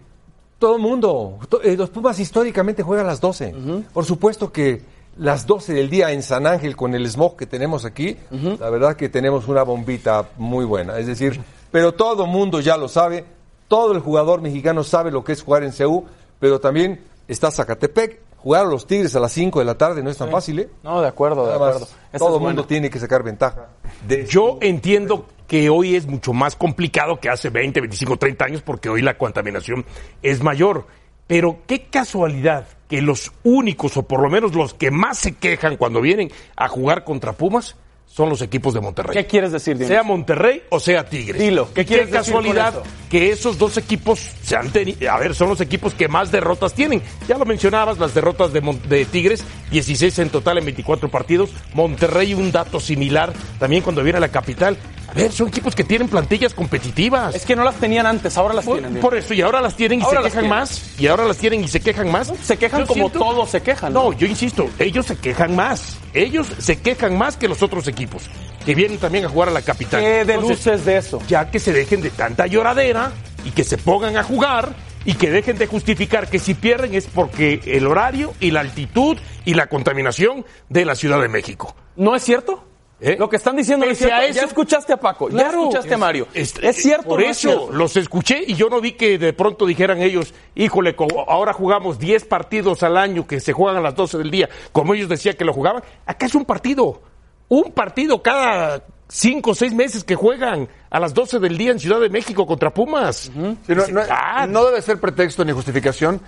[0.64, 1.40] todo el mundo.
[1.62, 3.54] Eh, los Pumas históricamente juegan a las 12.
[3.92, 4.82] Por supuesto que
[5.18, 8.96] las 12 del día en San Ángel con el smog que tenemos aquí, la verdad
[8.96, 10.98] que tenemos una bombita muy buena.
[10.98, 11.38] Es decir,
[11.70, 13.26] pero todo el mundo ya lo sabe,
[13.68, 16.06] todo el jugador mexicano sabe lo que es jugar en CEU,
[16.40, 18.22] pero también está Zacatepec.
[18.38, 20.70] Jugar a los Tigres a las 5 de la tarde no es tan fácil, ¿eh?
[20.82, 21.88] No, de acuerdo, de acuerdo.
[22.12, 22.68] Esa todo el mundo buena.
[22.68, 23.68] tiene que sacar ventaja.
[24.08, 28.62] de Yo entiendo que hoy es mucho más complicado que hace 20, 25, 30 años
[28.62, 29.86] porque hoy la contaminación
[30.22, 30.88] es mayor.
[31.28, 35.78] Pero qué casualidad que los únicos, o por lo menos los que más se quejan
[35.78, 37.76] cuando vienen a jugar contra Pumas,
[38.06, 39.14] son los equipos de Monterrey.
[39.14, 39.96] ¿Qué quieres decir, Dionisio?
[39.96, 41.42] sea Monterrey o sea Tigres.
[41.42, 42.84] Dilo, ¿qué quieres decir casualidad eso?
[43.10, 46.76] que esos dos equipos se han tenido, a ver, son los equipos que más derrotas
[46.76, 47.02] tienen.
[47.28, 51.50] Ya lo mencionabas, las derrotas de, Mon- de Tigres, 16 en total en 24 partidos.
[51.74, 54.78] Monterrey un dato similar también cuando viene a la capital.
[55.16, 57.36] A ver, son equipos que tienen plantillas competitivas.
[57.36, 59.00] Es que no las tenían antes, ahora las por, tienen.
[59.02, 60.60] por eso, y ahora las tienen y Ahora se quejan tienen.
[60.60, 61.00] más.
[61.00, 62.34] Y ahora las tienen y se quejan más.
[62.44, 63.94] Se quejan Yo como siento- todos se quejan.
[63.94, 65.98] no, yo insisto, ellos se quejan más.
[66.14, 68.24] Ellos se quejan más que los otros equipos,
[68.66, 70.02] que vienen también a jugar a la capital.
[70.02, 71.22] ¿Qué Entonces, deduces de eso?
[71.28, 73.12] ya que se dejen de tanta lloradera
[73.46, 74.74] y que se pongan a jugar
[75.06, 79.18] y que dejen de justificar que si pierden es porque el horario y la altitud
[79.46, 81.76] y la contaminación de la Ciudad de México.
[81.98, 82.66] ¿No es cierto?
[83.06, 83.18] ¿Eh?
[83.20, 84.28] Lo que están diciendo es a.
[84.30, 85.60] Ya escuchaste a Paco, ya Claro.
[85.64, 86.28] escuchaste a Mario.
[86.34, 87.72] Es, Es, cierto, Por no es eso cierto?
[87.74, 90.96] los escuché y yo no vi que de pronto dijeran ellos, híjole,
[91.28, 94.94] ahora jugamos 10 partidos al año que se juegan a las 12 del día, como
[94.94, 95.84] ellos decían que lo jugaban.
[96.06, 97.02] Acá es un partido.
[97.50, 101.80] Un partido cada cinco o seis meses que juegan a las 12 del día en
[101.80, 103.30] Ciudad de México contra Pumas.
[103.32, 103.32] Sí,
[103.68, 106.22] no, no- Ah, no debe ser pretexto ni justificación,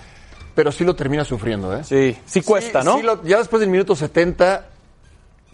[0.53, 1.83] pero sí lo termina sufriendo, ¿eh?
[1.83, 2.97] Sí, sí cuesta, Sí, ¿no?
[2.97, 4.67] sí lo- ya después del minuto 70,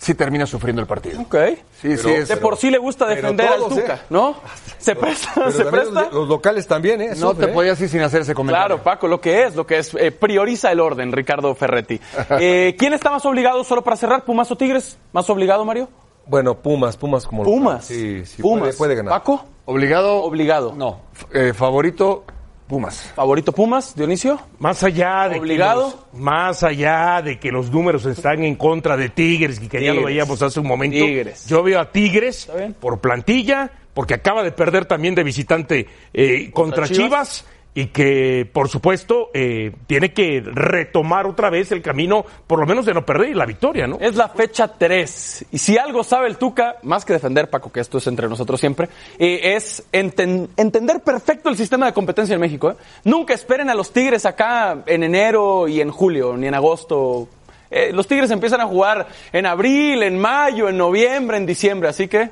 [0.02, 1.22] sí termina sufriendo el partido.
[1.22, 1.36] Ok.
[1.80, 4.00] Sí, sí, es- de por sí le gusta defender todos, al Tuca, ¿eh?
[4.10, 4.36] ¿no?
[4.80, 6.02] Se presta, Pero se presta.
[6.06, 7.10] Los, los locales también, ¿eh?
[7.18, 7.54] no Sufre, te ¿eh?
[7.54, 8.68] podías ir sin hacer ese comentario.
[8.68, 12.00] Claro, Paco, lo que es, lo que es, eh, prioriza el orden, Ricardo Ferretti.
[12.40, 14.98] Eh, ¿Quién está más obligado, solo para cerrar, Pumas o Tigres?
[15.14, 15.88] ¿Más obligado, Mario?
[16.26, 17.86] Bueno, Pumas, Pumas como Pumas.
[17.86, 18.62] Sí, sí, Pumas.
[18.62, 19.12] Puede, puede ganar.
[19.14, 19.46] ¿Paco?
[19.66, 20.24] Obligado.
[20.24, 20.74] Obligado.
[20.76, 21.02] No.
[21.14, 22.24] F- eh, favorito,
[22.72, 23.12] Pumas.
[23.14, 24.40] ¿Favorito Pumas, Dionisio?
[24.60, 25.90] Más allá de ¿Obligado?
[25.90, 29.84] que los, más allá de que los números están en contra de Tigres y que
[29.84, 31.46] ya lo veíamos hace un momento, Tigres.
[31.48, 36.84] yo veo a Tigres por plantilla, porque acaba de perder también de visitante eh, contra,
[36.84, 37.40] Contra Chivas.
[37.40, 37.46] Chivas.
[37.74, 42.86] Y que por supuesto eh, tiene que retomar otra vez el camino, por lo menos
[42.86, 43.98] de no perder y la victoria, ¿no?
[44.02, 45.46] Es la fecha 3.
[45.52, 48.60] Y si algo sabe el Tuca, más que defender, Paco, que esto es entre nosotros
[48.60, 52.72] siempre, eh, es enten- entender perfecto el sistema de competencia en México.
[52.72, 52.76] ¿eh?
[53.06, 57.30] Nunca esperen a los Tigres acá en enero y en julio, ni en agosto.
[57.70, 61.88] Eh, los Tigres empiezan a jugar en abril, en mayo, en noviembre, en diciembre.
[61.88, 62.32] Así que,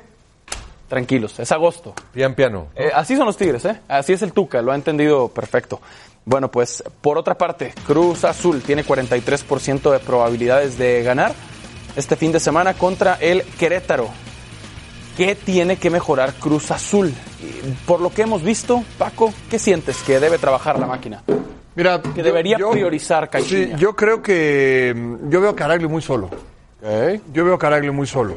[0.90, 1.94] tranquilos, es agosto.
[2.12, 2.66] Pian piano.
[2.74, 3.80] Eh, así son los Tigres, ¿eh?
[3.88, 5.80] Así es el Tuca, lo ha entendido perfecto.
[6.26, 11.32] Bueno, pues por otra parte, Cruz Azul tiene 43% de probabilidades de ganar
[11.96, 14.08] este fin de semana contra el Querétaro.
[15.16, 17.14] ¿Qué tiene que mejorar Cruz Azul?
[17.86, 21.22] Por lo que hemos visto, Paco, ¿qué sientes que debe trabar la máquina?
[21.74, 23.76] Mira, Que debería priorizar Sí, Caixinha.
[23.76, 26.28] yo creo que mm, yo veo a Caraglio muy solo.
[27.32, 28.36] Yo veo a Caraglio muy solo.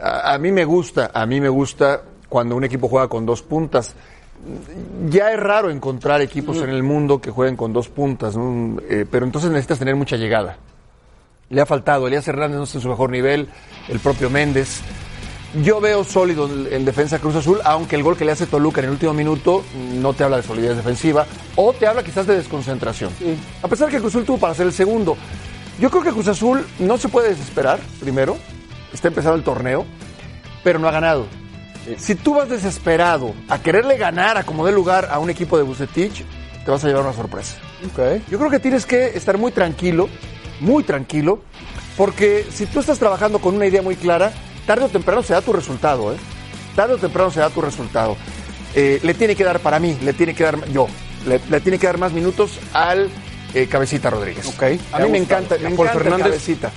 [0.00, 3.42] A, a mí me gusta, a mí me gusta cuando un equipo juega con dos
[3.42, 3.94] puntas.
[5.08, 8.76] Ya es raro encontrar equipos en el mundo que jueguen con dos puntas, ¿no?
[8.88, 10.58] Eh, pero entonces necesitas tener mucha llegada.
[11.48, 13.48] Le ha faltado, Elías Hernández no está en su mejor nivel,
[13.88, 14.80] el propio Méndez.
[15.62, 18.80] Yo veo sólido en en defensa Cruz Azul, aunque el gol que le hace Toluca
[18.80, 22.36] en el último minuto no te habla de solidez defensiva o te habla quizás de
[22.36, 23.10] desconcentración.
[23.62, 25.16] A pesar que Cruz Azul tuvo para ser el segundo.
[25.80, 28.36] Yo creo que Cruz Azul no se puede desesperar, primero.
[28.96, 29.84] Está empezando el torneo,
[30.64, 31.26] pero no ha ganado.
[31.98, 35.64] Si tú vas desesperado a quererle ganar a como dé lugar a un equipo de
[35.64, 36.24] Bucetich,
[36.64, 37.56] te vas a llevar una sorpresa.
[37.84, 38.22] Ok.
[38.30, 40.08] Yo creo que tienes que estar muy tranquilo,
[40.60, 41.42] muy tranquilo,
[41.94, 44.32] porque si tú estás trabajando con una idea muy clara,
[44.66, 46.16] tarde o temprano se da tu resultado, ¿eh?
[46.74, 48.16] Tarde o temprano se da tu resultado.
[48.74, 50.86] Eh, le tiene que dar, para mí, le tiene que dar, yo,
[51.26, 53.10] le, le tiene que dar más minutos al
[53.52, 54.46] eh, Cabecita Rodríguez.
[54.46, 54.62] Ok.
[54.92, 56.26] A mí me encanta, me encanta Fernández.
[56.28, 56.72] Cabecita.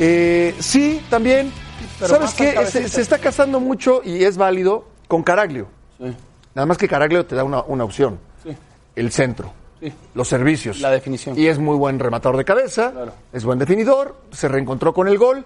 [0.00, 1.52] Eh, sí, también.
[1.98, 2.66] Pero ¿Sabes qué?
[2.66, 5.68] Se, está casando mucho y es válido con Caraglio.
[5.98, 6.12] Sí.
[6.54, 8.18] Nada más que Caraglio te da una, una opción.
[8.42, 8.56] Sí.
[8.96, 9.52] El centro.
[9.80, 9.92] Sí.
[10.14, 10.80] Los servicios.
[10.80, 11.38] La definición.
[11.38, 12.92] Y es muy buen rematador de cabeza.
[12.92, 13.12] Claro.
[13.32, 14.16] Es buen definidor.
[14.32, 15.44] Se reencontró con el gol.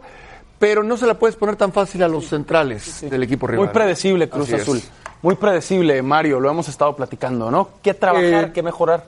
[0.58, 3.66] Pero no se la puedes poner tan fácil a los centrales del equipo rival.
[3.66, 4.62] Muy predecible Cruz Así es.
[4.62, 4.80] Azul.
[5.20, 7.70] Muy predecible, Mario, lo hemos estado platicando, ¿no?
[7.82, 9.04] ¿Qué trabajar, Eh, qué mejorar?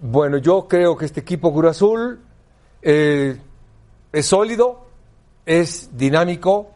[0.00, 2.20] Bueno, yo creo que este equipo Cruz Azul
[2.82, 3.36] eh,
[4.12, 4.86] es sólido,
[5.46, 6.70] es dinámico,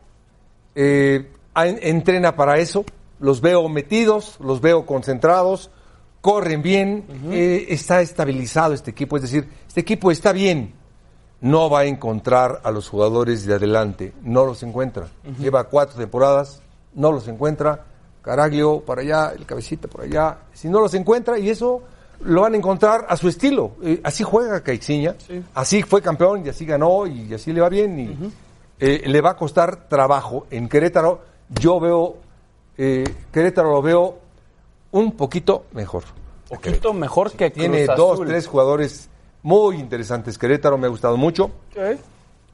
[0.74, 2.84] eh, entrena para eso.
[3.18, 5.70] Los veo metidos, los veo concentrados,
[6.20, 9.16] corren bien, eh, está estabilizado este equipo.
[9.16, 10.74] Es decir, este equipo está bien.
[11.40, 15.08] No va a encontrar a los jugadores de adelante, no los encuentra.
[15.38, 16.62] Lleva cuatro temporadas,
[16.94, 17.84] no los encuentra.
[18.22, 20.38] Caraglio para allá, el cabecita por allá.
[20.52, 21.82] Si no los encuentra, y eso
[22.20, 23.72] lo van a encontrar a su estilo.
[23.82, 25.14] Eh, así juega Caixinha,
[25.54, 27.98] así fue campeón y así ganó y así le va bien.
[27.98, 28.32] Y,
[28.78, 30.46] eh, le va a costar trabajo.
[30.50, 32.16] En Querétaro, yo veo,
[32.76, 34.18] eh, Querétaro lo veo
[34.92, 36.04] un poquito mejor.
[36.48, 39.08] poquito mejor que Cruz Tiene dos, tres jugadores
[39.42, 40.38] muy interesantes.
[40.38, 41.50] Querétaro me ha gustado mucho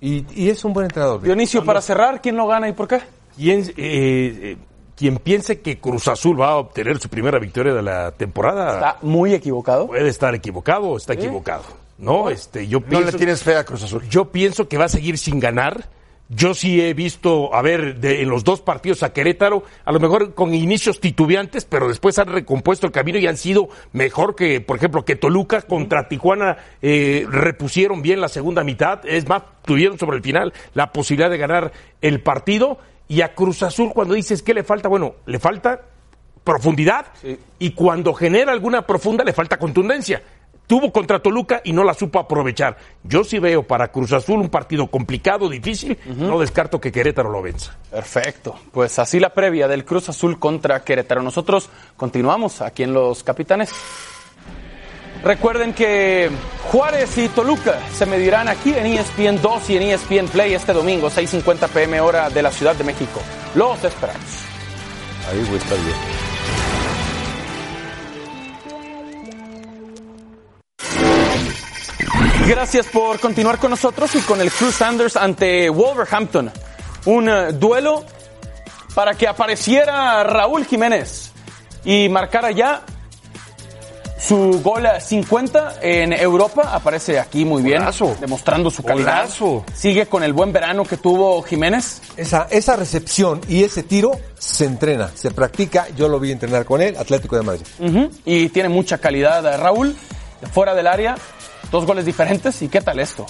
[0.01, 1.23] y, y es un buen entrenador.
[1.23, 3.01] Dionisio, para cerrar, ¿quién lo gana y por qué?
[3.39, 4.57] Eh,
[4.97, 8.99] quien piense que Cruz Azul va a obtener su primera victoria de la temporada Está
[9.03, 9.87] muy equivocado.
[9.87, 11.65] puede estar equivocado o está equivocado.
[11.99, 14.03] No, este, yo No pienso, le tienes fe a Cruz Azul.
[14.09, 15.89] yo pienso que va a seguir sin ganar.
[16.35, 20.01] Yo sí he visto, a ver, de- en los dos partidos a Querétaro, a lo
[20.01, 24.63] mejor con inicios titubeantes, pero después han recompuesto el camino y han sido mejor que,
[24.63, 29.05] por ejemplo, que Toluca contra Tijuana eh, repusieron bien la segunda mitad.
[29.05, 32.79] Es más, tuvieron sobre el final la posibilidad de ganar el partido.
[33.09, 35.81] Y a Cruz Azul, cuando dices que le falta, bueno, le falta
[36.45, 37.07] profundidad
[37.59, 40.23] y cuando genera alguna profunda le falta contundencia.
[40.67, 42.79] Tuvo contra Toluca y no la supo aprovechar.
[43.03, 45.99] Yo sí veo para Cruz Azul un partido complicado, difícil.
[46.17, 47.77] No descarto que Querétaro lo venza.
[47.91, 48.59] Perfecto.
[48.71, 51.21] Pues así la previa del Cruz Azul contra Querétaro.
[51.23, 53.71] Nosotros continuamos aquí en Los Capitanes.
[55.23, 56.31] Recuerden que
[56.65, 61.11] Juárez y Toluca se medirán aquí en ESPN 2 y en ESPN Play este domingo,
[61.11, 63.21] 6.50 pm hora de la Ciudad de México.
[63.55, 64.27] Los esperamos.
[65.31, 65.97] Ahí güey, está bien.
[72.49, 76.51] Gracias por continuar con nosotros y con el Cruz Sanders ante Wolverhampton.
[77.07, 78.05] Un eh, duelo
[78.95, 81.31] para que apareciera Raúl Jiménez
[81.85, 82.83] y marcara ya
[84.27, 86.71] su gol 50 en Europa.
[86.75, 88.17] Aparece aquí muy bien, Golazo.
[88.21, 89.23] demostrando su calidad.
[89.25, 89.65] Golazo.
[89.75, 92.01] Sigue con el buen verano que tuvo Jiménez.
[92.17, 95.89] Esa, esa recepción y ese tiro se entrena, se practica.
[95.97, 97.67] Yo lo vi entrenar con él, Atlético de Madrid.
[98.25, 99.97] Y tiene mucha calidad eh, Raúl.
[100.53, 101.17] Fuera del área,
[101.71, 102.61] dos goles diferentes.
[102.63, 103.27] ¿Y qué tal esto?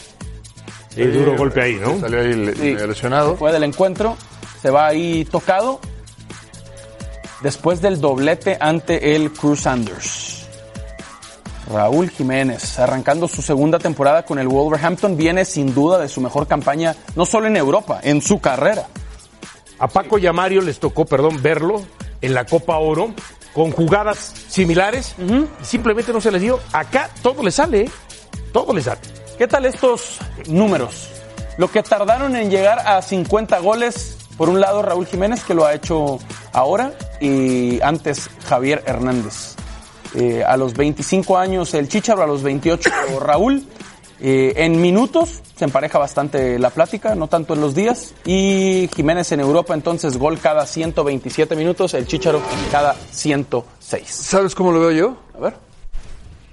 [0.94, 1.98] Sí, duro golpe ahí, ¿no?
[2.00, 2.74] Salió ahí Sí.
[2.86, 3.36] lesionado.
[3.36, 4.16] Fue del encuentro,
[4.60, 5.80] se va ahí tocado.
[7.42, 10.31] Después del doblete ante el Cruz Sanders.
[11.72, 16.46] Raúl Jiménez, arrancando su segunda temporada con el Wolverhampton, viene sin duda de su mejor
[16.46, 18.86] campaña, no solo en Europa, en su carrera.
[19.78, 21.82] A Paco y a Mario les tocó, perdón, verlo
[22.20, 23.14] en la Copa Oro
[23.52, 25.14] con jugadas similares
[25.62, 26.60] simplemente no se les dio.
[26.72, 27.90] Acá todo le sale, ¿eh?
[28.52, 29.00] todo le sale.
[29.38, 31.08] ¿Qué tal estos números?
[31.58, 35.66] Lo que tardaron en llegar a 50 goles, por un lado Raúl Jiménez, que lo
[35.66, 36.18] ha hecho
[36.52, 39.56] ahora, y antes Javier Hernández.
[40.14, 43.64] Eh, a los 25 años el Chicharo, a los 28 Raúl.
[44.24, 48.14] Eh, en minutos se empareja bastante la plática, no tanto en los días.
[48.24, 54.08] Y Jiménez en Europa, entonces gol cada 127 minutos, el Chicharo cada 106.
[54.08, 55.16] ¿Sabes cómo lo veo yo?
[55.36, 55.54] A ver,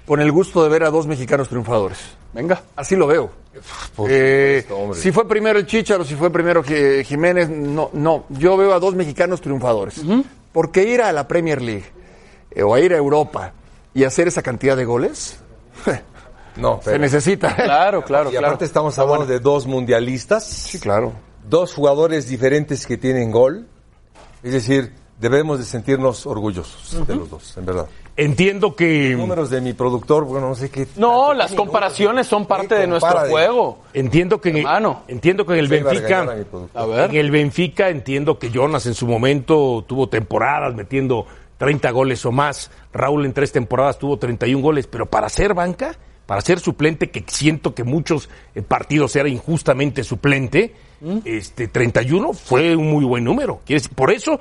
[0.06, 1.98] Con el gusto de ver a dos mexicanos triunfadores.
[2.32, 2.60] venga.
[2.74, 3.30] Así lo veo.
[4.08, 8.24] Eh, si fue primero el Chicharo, si fue primero Ji- Jiménez, no, no.
[8.30, 10.00] Yo veo a dos mexicanos triunfadores.
[10.52, 11.84] Porque ir a la Premier League
[12.62, 13.52] o a ir a Europa
[13.94, 15.38] y hacer esa cantidad de goles,
[16.56, 17.54] No, se necesita.
[17.54, 18.48] Claro, claro, Y claro.
[18.48, 21.12] aparte estamos hablando de dos mundialistas, Sí, claro.
[21.48, 23.66] dos jugadores diferentes que tienen gol.
[24.42, 27.86] Es decir, debemos de sentirnos orgullosos de los dos, en verdad.
[28.16, 30.86] Entiendo que Números de mi productor, bueno, no sé qué.
[30.96, 33.78] No, las comparaciones son parte de nuestro de- juego.
[33.94, 35.04] entiendo que en, Hermano.
[35.08, 36.26] entiendo que en el a Benfica.
[36.74, 37.10] A ver.
[37.10, 41.26] En el Benfica entiendo que Jonas en su momento tuvo temporadas metiendo
[41.60, 42.70] 30 goles o más.
[42.90, 45.94] Raúl en tres temporadas tuvo 31 goles, pero para ser banca,
[46.24, 50.74] para ser suplente, que siento que muchos eh, partidos era injustamente suplente,
[51.24, 53.60] este 31 fue un muy buen número.
[53.94, 54.40] Por eso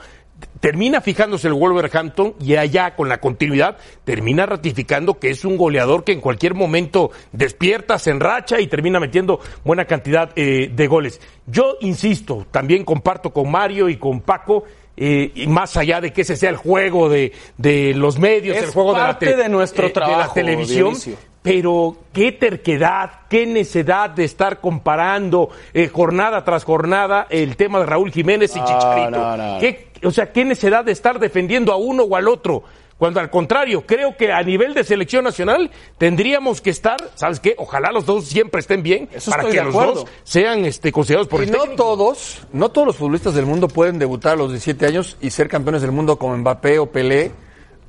[0.62, 6.06] termina fijándose el Wolverhampton y allá con la continuidad termina ratificando que es un goleador
[6.06, 11.20] que en cualquier momento despierta, se enracha y termina metiendo buena cantidad eh, de goles.
[11.48, 14.64] Yo insisto, también comparto con Mario y con Paco.
[15.02, 18.64] Eh, y más allá de que ese sea el juego de, de los medios, Es
[18.64, 21.16] el juego de la, parte de nuestro de la trabajo, televisión, Dionisio.
[21.42, 27.86] pero qué terquedad, qué necedad de estar comparando eh, jornada tras jornada el tema de
[27.86, 29.10] Raúl Jiménez y No, Chicharito.
[29.12, 29.60] no, no.
[29.60, 32.64] ¿Qué- o sea, qué necedad de estar defendiendo a uno o al otro.
[33.00, 37.56] Cuando al contrario, creo que a nivel de selección nacional tendríamos que estar, ¿sabes qué?
[37.58, 39.94] Ojalá los dos siempre estén bien Eso para que los acuerdo.
[40.02, 41.82] dos sean este, considerados por Y el no técnico.
[41.82, 45.48] todos, no todos los futbolistas del mundo pueden debutar a los 17 años y ser
[45.48, 47.32] campeones del mundo como Mbappé o Pelé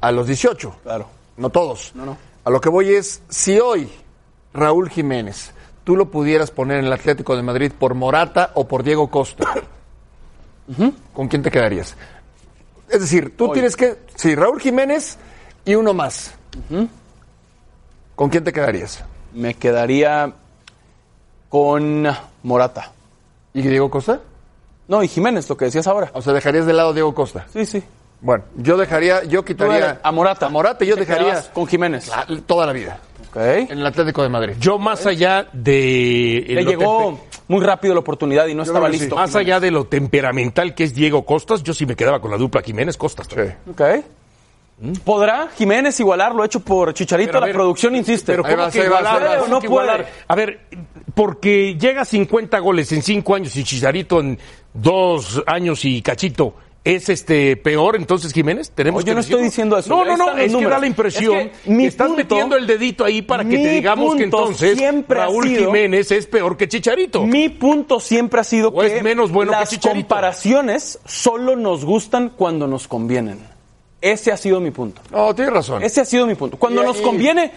[0.01, 0.77] a los 18.
[0.85, 1.09] Claro.
[1.37, 1.91] No todos.
[1.97, 2.17] No, no.
[2.45, 3.89] A lo que voy es, si hoy
[4.55, 8.85] Raúl Jiménez, tú lo pudieras poner en el Atlético de Madrid por Morata o por
[8.85, 9.45] Diego Costa,
[11.13, 11.97] ¿con quién te quedarías?
[12.91, 13.53] Es decir, tú Hoy.
[13.55, 15.17] tienes que, sí, Raúl Jiménez
[15.65, 16.35] y uno más.
[18.15, 19.05] ¿Con quién te quedarías?
[19.33, 20.33] Me quedaría
[21.49, 22.07] con
[22.43, 22.93] Morata.
[23.55, 24.21] ¿Y Diego Costa?
[24.89, 26.11] No, y Jiménez, lo que decías ahora.
[26.15, 27.47] O sea, dejarías de lado a Diego Costa.
[27.53, 27.83] Sí, sí.
[28.21, 30.47] Bueno, yo dejaría, yo quitaría A Morata.
[30.47, 32.09] A Morata yo dejaría con Jiménez.
[32.09, 32.99] la- toda la vida
[33.31, 33.37] Ok.
[33.37, 34.55] en el Atlético de Madrid.
[34.61, 36.45] Yo más allá de...
[36.47, 37.19] Le llegó
[37.51, 39.01] muy rápido la oportunidad y no estaba sí.
[39.01, 39.17] listo.
[39.17, 42.37] Más allá de lo temperamental que es Diego Costas, yo sí me quedaba con la
[42.37, 43.27] dupla Jiménez Costas.
[43.29, 43.41] Sí.
[43.69, 43.83] Ok.
[45.05, 47.41] ¿Podrá Jiménez igualar lo hecho por Chicharito?
[47.41, 48.33] La producción insiste.
[48.33, 49.23] Pero ¿cómo que igualar?
[49.23, 49.37] ahí vas.
[49.39, 49.67] ¿Cómo No puede.
[49.67, 50.09] igualar?
[50.29, 50.61] A ver,
[51.13, 54.39] porque llega a 50 goles en 5 años y Chicharito en
[54.75, 56.55] 2 años y cachito.
[56.83, 58.71] ¿Es este peor entonces Jiménez?
[58.71, 59.91] Tenemos yo que no estoy diciendo eso.
[59.91, 60.71] No, no, no, es que números.
[60.73, 63.59] da la impresión Es que mi que estás punto- metiendo el dedito ahí para que
[63.59, 67.23] te digamos que entonces Raúl sido- Jiménez es peor que Chicharito.
[67.27, 71.85] Mi punto siempre ha sido O es que menos bueno que las comparaciones solo nos
[71.85, 73.39] gustan cuando nos convienen.
[74.01, 75.03] Ese ha sido mi punto.
[75.11, 75.83] No, tienes razón.
[75.83, 76.57] Ese ha sido mi punto.
[76.57, 77.53] Cuando Y- nos y- conviene.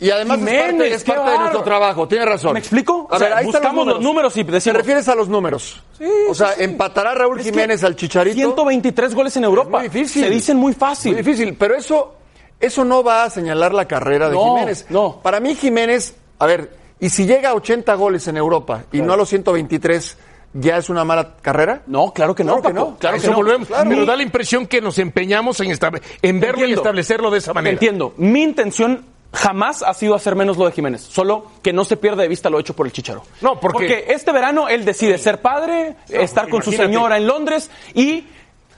[0.00, 2.54] Y además es parte, es qué parte de nuestro trabajo, tienes razón.
[2.54, 3.06] ¿Me explico?
[3.10, 5.28] A O sea, ver, ahí están buscamos los números y ¿Te decimos- refieres a los
[5.28, 5.80] números?
[6.28, 8.34] o sea, empatará Raúl Es Jiménez al Chicharito.
[8.36, 9.78] 123 goles en Europa.
[9.78, 10.24] Muy difícil.
[10.24, 11.12] Se dicen muy fácil.
[11.12, 12.14] Muy difícil, pero eso,
[12.58, 14.86] eso no va a señalar la carrera de No, Jiménez.
[14.88, 15.20] no.
[15.22, 19.12] Para mí Jiménez, a ver, y si llega a 80 goles en Europa y no
[19.12, 20.16] a los 123,
[20.54, 21.82] ¿ya es una mala carrera?
[21.86, 22.96] No, claro que no, Claro que no.
[22.98, 23.36] Claro que eso no.
[23.36, 23.68] volvemos.
[23.68, 23.88] Claro.
[23.88, 27.52] Pero da la impresión que nos empeñamos en, estable- en verlo y establecerlo de esa
[27.52, 27.72] manera.
[27.74, 28.14] Entiendo.
[28.16, 31.02] Mi intención jamás ha sido hacer menos lo de Jiménez.
[31.02, 33.22] Solo que no se pierda de vista lo hecho por el Chicharo.
[33.40, 38.24] No, porque- este verano él decide ser padre, estar con su señora en Londres y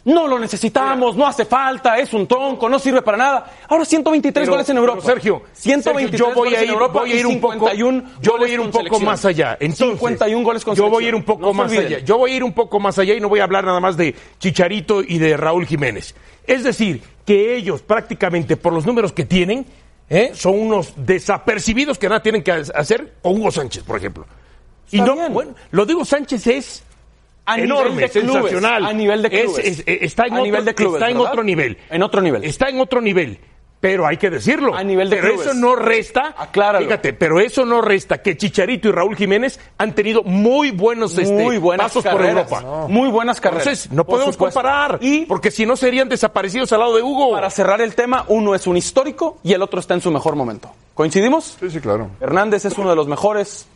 [0.06, 3.52] no lo necesitamos, no hace falta, es un tronco, no sirve para nada.
[3.68, 5.00] Ahora 123 Pero- goles en Europa.
[5.02, 7.52] Sergio, 123 Sergio, yo voy goles a ir, en Europa voy a ir un poco,
[7.54, 9.56] 51 yo voy a ir un poco más allá.
[9.58, 11.98] Entonces, 51 goles con Yo voy a ir un poco No más allá.
[12.00, 13.96] Yo voy a ir un poco más allá y no voy a hablar nada más
[13.96, 16.14] de Chicharito y de Raúl Jiménez.
[16.46, 19.64] Es decir, que ellos prácticamente por los números que tienen,
[20.08, 20.30] ¿eh?
[20.34, 24.26] son unos desapercibidos que nada tienen que hacer con Hugo Sánchez, por ejemplo.
[24.90, 25.32] Y Está no, bien.
[25.32, 26.82] bueno, lo digo Sánchez es
[27.46, 28.84] A enorme, de clubes, sensacional.
[28.86, 29.64] a nivel de Es- clubes.
[29.66, 31.78] es- es- está en, A otro, nivel de clubes, está en otro nivel.
[31.90, 32.44] En otro nivel.
[32.44, 33.38] Está en otro nivel.
[33.84, 34.74] Pero hay que decirlo.
[34.74, 35.46] A nivel de pero clubes.
[35.48, 36.34] eso no resta.
[36.38, 36.86] Acláralo.
[36.86, 41.30] Fíjate, pero eso no resta que Chicharito y Raúl Jiménez han tenido muy buenos este,
[41.34, 42.48] Muy buenas pasos carreras.
[42.48, 42.86] por Europa.
[42.88, 43.66] Muy buenas carreras.
[43.66, 44.58] Entonces, no Por podemos supuesto.
[44.58, 44.98] comparar.
[45.02, 47.32] Y porque si no serían desaparecidos al lado de Hugo.
[47.32, 50.34] para cerrar el tema, uno es un histórico y el otro está en su mejor
[50.34, 50.70] momento.
[50.94, 51.58] ¿Coincidimos?
[51.60, 52.08] Sí, sí, claro.
[52.22, 53.66] Hernández es uno de los mejores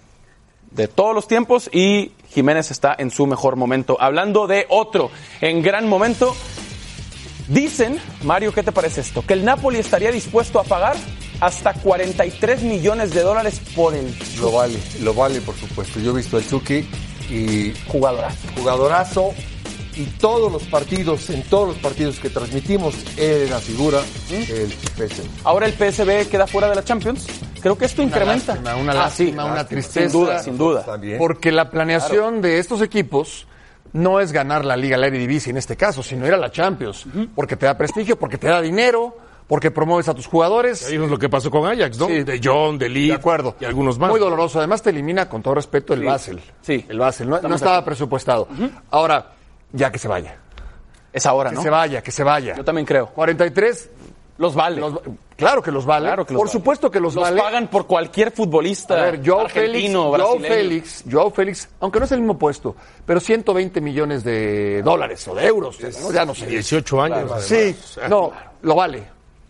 [0.71, 3.99] de todos los tiempos y Jiménez está en su mejor momento.
[4.01, 5.11] Hablando de otro
[5.43, 6.35] en gran momento,
[7.49, 9.23] dicen, Mario, ¿qué te parece esto?
[9.27, 10.97] Que el Napoli estaría dispuesto a pagar
[11.41, 16.01] hasta 43 millones de dólares por el Lo vale, lo vale, por supuesto.
[16.01, 16.87] Yo he visto al Chucky
[17.31, 18.37] y jugadorazo.
[18.57, 19.35] jugadorazo
[19.97, 25.23] y todos los partidos, en todos los partidos que transmitimos, él era figura el PSG.
[25.45, 27.27] Ahora el PSV queda fuera de la Champions.
[27.61, 28.53] Creo que esto incrementa.
[28.55, 29.51] lástima, una Ah, lástima, sí.
[29.51, 30.09] una tristeza.
[30.11, 30.85] Sin duda, sin duda.
[30.85, 31.19] También.
[31.19, 33.49] Porque la planeación de estos equipos
[33.93, 37.07] no es ganar la Liga, la Eredivisie en este caso, sino ir a la Champions.
[37.35, 39.17] Porque te da prestigio, porque te da dinero,
[39.47, 40.87] porque promueves a tus jugadores.
[40.87, 42.07] Ahí es lo que pasó con Ajax, ¿no?
[42.07, 42.23] Sí.
[42.23, 43.09] De John, de Lee.
[43.09, 43.57] De acuerdo.
[43.61, 44.11] Y algunos más.
[44.11, 44.59] Muy doloroso.
[44.59, 46.41] Además te elimina, con todo respeto, el Basel.
[46.61, 46.85] Sí.
[46.89, 47.29] El Basel.
[47.29, 48.47] No, estaba presupuestado.
[48.91, 49.33] Ahora,
[49.73, 50.37] ya que se vaya.
[51.13, 51.63] Es ahora, Que ¿no?
[51.63, 52.55] se vaya, que se vaya.
[52.55, 53.07] Yo también creo.
[53.09, 53.91] 43,
[54.39, 54.81] Los vale.
[54.81, 55.01] Los-
[55.37, 56.07] claro que los vale.
[56.07, 56.53] Claro que los por vale.
[56.59, 57.41] supuesto que los, Los vale.
[57.41, 60.55] pagan por cualquier futbolista A ver, Joao Félix, argentino, Joao brasileño.
[60.55, 65.35] Félix, Joao Félix, aunque no es el mismo puesto, pero 120 millones de dólares o
[65.35, 66.13] de euros, ¿no?
[66.13, 66.47] ya no sé.
[66.47, 67.45] 18 años.
[67.45, 67.75] Sí,
[68.09, 68.31] no,
[68.63, 69.03] lo vale.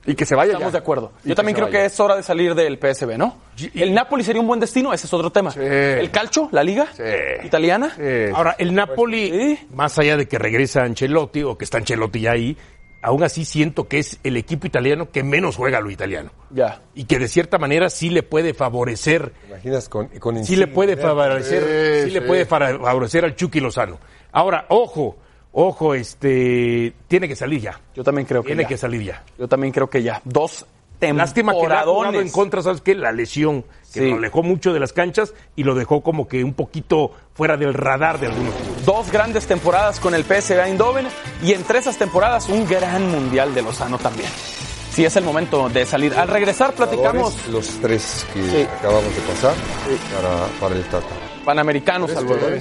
[0.06, 0.78] Y que se vaya Estamos ya.
[0.78, 1.12] de acuerdo.
[1.22, 3.36] Y Yo también creo que es hora de salir del PSB, ¿no?
[3.74, 5.52] El Napoli sería un buen destino, ese es otro tema.
[5.54, 7.02] El calcio, la liga Sí.
[7.44, 7.94] italiana.
[8.34, 9.28] Ahora, el Napoli,
[9.58, 9.66] Sí.
[9.74, 12.56] más allá de que regresa Ancelotti o que está Ancelotti ya ahí,
[13.08, 16.30] aún así siento que es el equipo italiano que menos juega lo italiano.
[16.50, 16.82] Ya.
[16.94, 20.66] Y que de cierta manera sí le puede favorecer, ¿Te imaginas con, con sí le
[20.66, 23.98] puede favorecer, Sí, sí, le puede fa- favorecer al Chucky Lozano.
[24.32, 25.16] Ahora, ojo,
[25.52, 27.80] ojo, este, tiene que salir ya.
[27.94, 28.68] Yo también creo que Tiene ya.
[28.68, 29.24] que salir ya.
[29.38, 30.20] Yo también creo que ya.
[30.24, 30.66] Dos
[31.00, 32.94] Lástima que ha en contra, ¿sabes qué?
[32.94, 34.10] La lesión, que Sí.
[34.10, 37.72] lo alejó mucho de las canchas y lo dejó como que un poquito fuera del
[37.74, 38.84] radar de algunos clubes.
[38.86, 41.06] Dos grandes temporadas con el PSV Eindhoven
[41.42, 44.28] y entre esas temporadas un gran mundial de Lozano también.
[44.92, 46.12] Sí, es el momento de salir.
[46.14, 48.62] Al regresar platicamos Los tres que Sí.
[48.78, 49.54] acabamos de pasar
[50.14, 51.06] para, para el Tata.
[51.44, 52.58] panamericanos, Salvador.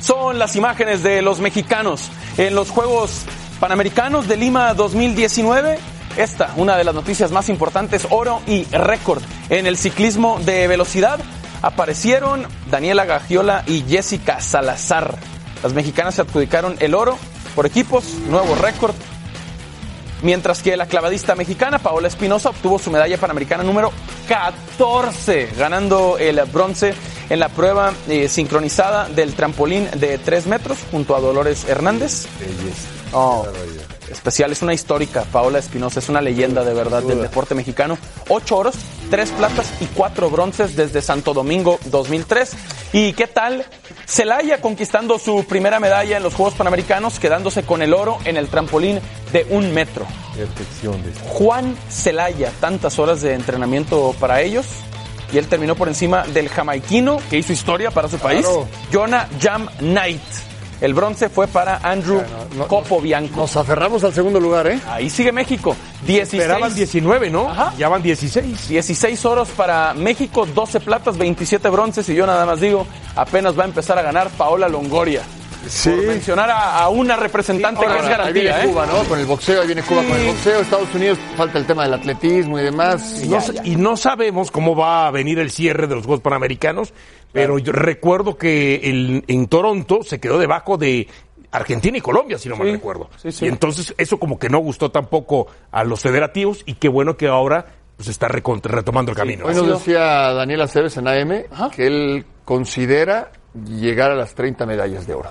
[0.00, 3.24] Son las imágenes de los mexicanos en los Juegos
[3.60, 5.78] Panamericanos de Lima 2019.
[6.18, 11.20] Esta, una de las noticias más importantes, oro y récord en el ciclismo de velocidad.
[11.62, 15.16] Aparecieron Daniela Gagiola y Jessica Salazar.
[15.62, 17.16] Las mexicanas se adjudicaron el oro
[17.54, 18.96] por equipos, nuevo récord.
[20.22, 23.92] Mientras que la clavadista mexicana Paola Espinosa obtuvo su medalla panamericana número
[24.26, 26.94] 14, ganando el bronce
[27.30, 32.26] en la prueba eh, sincronizada del trampolín de 3 metros junto a Dolores Hernández.
[33.12, 33.46] Oh,
[34.10, 35.24] especial, es una histórica.
[35.30, 37.98] Paola Espinosa es una leyenda de verdad del deporte mexicano.
[38.28, 38.74] Ocho oros,
[39.10, 42.52] tres platas y cuatro bronces desde Santo Domingo 2003.
[42.92, 43.66] ¿Y qué tal?
[44.06, 48.48] Celaya conquistando su primera medalla en los Juegos Panamericanos, quedándose con el oro en el
[48.48, 49.00] trampolín
[49.32, 50.06] de un metro.
[50.36, 54.66] Perfección de Juan Celaya, tantas horas de entrenamiento para ellos.
[55.32, 58.46] Y él terminó por encima del jamaiquino que hizo historia para su país,
[58.90, 60.22] Jonah Jam Knight.
[60.80, 62.22] El bronce fue para Andrew
[62.68, 63.40] Copo Bianco.
[63.40, 64.78] Nos aferramos al segundo lugar, ¿eh?
[64.88, 65.74] Ahí sigue México.
[66.06, 67.48] 16, Esperaban 19, ¿no?
[67.50, 67.72] Ajá.
[67.76, 68.68] Ya van 16.
[68.68, 72.08] 16 oros para México, 12 platas, 27 bronces.
[72.08, 75.22] Y yo nada más digo, apenas va a empezar a ganar Paola Longoria.
[75.68, 75.90] Sí.
[75.90, 78.68] Por mencionar a, a una representante que es Ahora, ahí viene garantía, ¿eh?
[78.72, 79.02] Cuba, ¿no?
[79.08, 81.94] Con el boxeo, ahí viene Cuba con el boxeo, Estados Unidos, falta el tema del
[81.94, 83.22] atletismo y demás.
[83.26, 86.94] No sa- Y no sabemos cómo va a venir el cierre de los Juegos Panamericanos,
[87.32, 91.08] pero yo recuerdo que el- en Toronto se quedó debajo de
[91.50, 93.08] Argentina y Colombia, si no mal Sí, recuerdo.
[93.16, 93.44] sí, sí.
[93.46, 97.26] Y entonces eso como que no gustó tampoco a los federativos y qué bueno que
[97.28, 97.64] ahora
[97.96, 99.44] pues está retomando el camino.
[99.46, 100.02] Hoy nos decía
[100.32, 103.32] Daniel Aceves en AM que él considera
[103.66, 105.30] llegar a las 30 medallas de oro.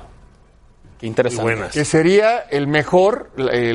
[1.00, 1.70] Qué interesante.
[1.72, 3.70] Que sería el mejor, eh,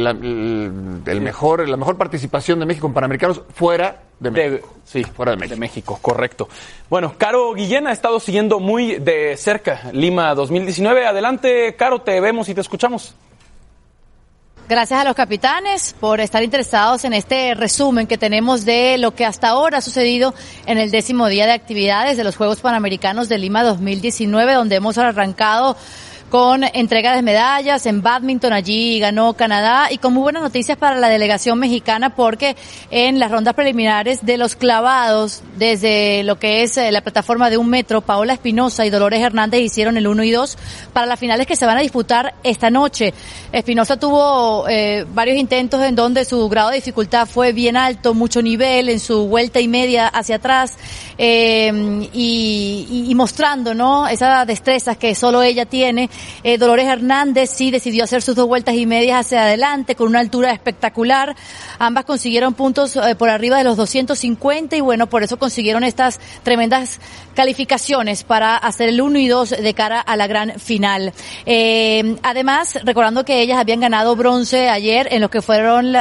[1.07, 4.75] el mejor, la mejor participación de México en Panamericanos fuera de De- México.
[4.85, 5.99] sí, Fuera de México.
[6.01, 6.49] correcto.
[6.89, 11.07] Bueno, Caro Guillén ha estado siguiendo muy de cerca Lima 2019.
[11.07, 13.15] Adelante, Caro, te vemos y te escuchamos.
[14.69, 19.27] Gracias a los capitanes por estar interesados en este resumen que tenemos de lo que
[19.27, 20.35] hasta ahora ha sucedido
[20.67, 24.97] en el décimo día de actividades de los Juegos Panamericanos de Lima 2019, donde hemos
[24.99, 25.77] arrancado
[26.33, 28.55] con entrega de medallas en badminton.
[28.55, 32.57] Allí ganó Canadá y con muy buenas noticias para la delegación mexicana porque
[32.91, 37.59] en las rondas preliminares de los clavados desde lo que es eh, la plataforma de
[37.59, 40.57] un metro, Paola Espinosa y Dolores Hernández hicieron el 1 y 2
[40.95, 43.13] para las finales que se van a disputar esta noche.
[43.53, 48.41] Espinosa tuvo eh, varios intentos en donde su grado de dificultad fue bien alto, mucho
[48.41, 50.79] nivel en su vuelta y media hacia atrás
[51.19, 56.09] eh, y, y- y mostrando no esas destrezas que solo ella tiene.
[56.45, 60.21] Eh, Dolores Hernández sí decidió hacer sus dos vueltas y medias hacia adelante con una
[60.21, 61.37] altura espectacular.
[61.79, 66.21] Ambas consiguieron puntos eh, por arriba de los 250 y bueno, por eso consiguieron estas
[66.43, 67.01] tremendas
[67.35, 71.13] calificaciones para hacer el 1 y 2 de cara a la gran final.
[71.47, 75.93] Eh, además, recordando que ellas habían ganado bronce ayer en lo que fueron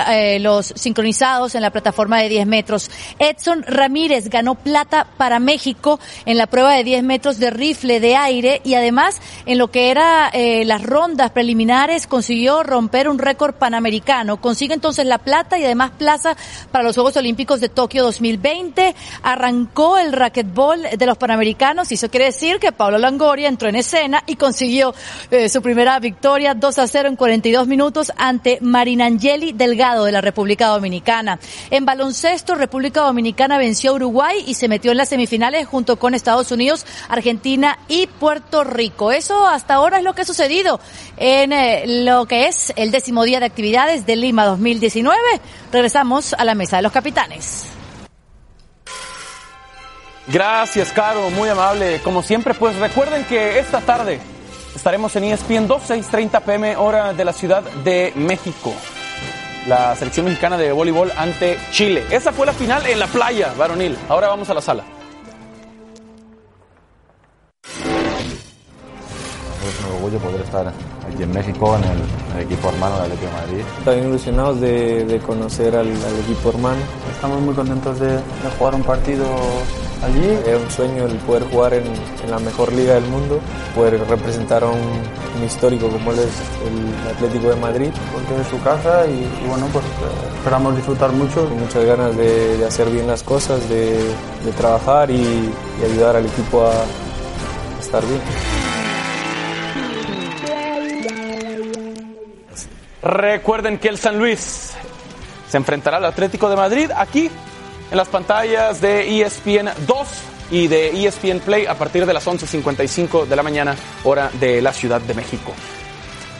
[0.41, 2.89] los sincronizados en la plataforma de 10 metros.
[3.19, 8.15] Edson Ramírez ganó plata para México en la prueba de 10 metros de rifle de
[8.15, 13.53] aire y además en lo que era eh, las rondas preliminares consiguió romper un récord
[13.55, 14.41] panamericano.
[14.41, 16.36] Consigue entonces la plata y además plaza
[16.72, 18.95] para los Juegos Olímpicos de Tokio 2020.
[19.24, 23.76] Arrancó el racquetball de los panamericanos y eso quiere decir que Pablo Langoria entró en
[23.76, 24.93] escena y consiguió
[25.30, 30.22] eh, su primera victoria 2 a 0 en 42 minutos ante Marinangeli Delgado de la
[30.22, 31.39] República Dominicana.
[31.70, 36.14] En baloncesto, República Dominicana venció a Uruguay y se metió en las semifinales junto con
[36.14, 39.12] Estados Unidos, Argentina y Puerto Rico.
[39.12, 40.80] Eso hasta ahora es lo que ha sucedido
[41.18, 45.18] en eh, lo que es el décimo día de actividades de Lima 2019.
[45.72, 47.68] Regresamos a la mesa de los capitanes.
[50.28, 51.99] Gracias, Caro, muy amable.
[52.04, 54.20] Como siempre, pues recuerden que esta tarde
[54.76, 58.74] estaremos en ESPN 2, 6:30 pm, hora de la Ciudad de México.
[59.68, 62.04] La selección mexicana de voleibol ante Chile.
[62.10, 63.95] Esa fue la final en la playa, varonil.
[64.10, 65.01] Ahora vamos a la sala.
[70.02, 73.41] Orgullo poder estar aquí en México, en el, en el equipo hermano del Atlético de
[73.41, 73.64] Madrid.
[73.86, 76.82] También ilusionados de, de conocer al, al equipo hermano.
[77.14, 79.26] Estamos muy contentos de, de jugar un partido
[80.04, 80.28] allí.
[80.45, 83.39] Es un sueño el poder jugar en, en, la mejor liga del mundo,
[83.76, 84.80] poder representar a un,
[85.38, 86.36] un histórico como él es
[86.68, 87.89] el Atlético de Madrid.
[88.12, 91.47] Porque es su casa y, y bueno, pues eh, esperamos disfrutar mucho.
[91.47, 93.97] Con muchas ganas de, de, hacer bien las cosas, de,
[94.45, 96.74] de trabajar y, y, ayudar al equipo a
[97.80, 98.22] estar bien.
[103.02, 104.74] Recuerden que el San Luis
[105.49, 107.30] se enfrentará al Atlético de Madrid aquí
[107.89, 110.08] en las pantallas de ESPN 2
[110.52, 114.72] y de ESPN Play a partir de las 11.55 de la mañana, hora de la
[114.72, 115.52] Ciudad de México.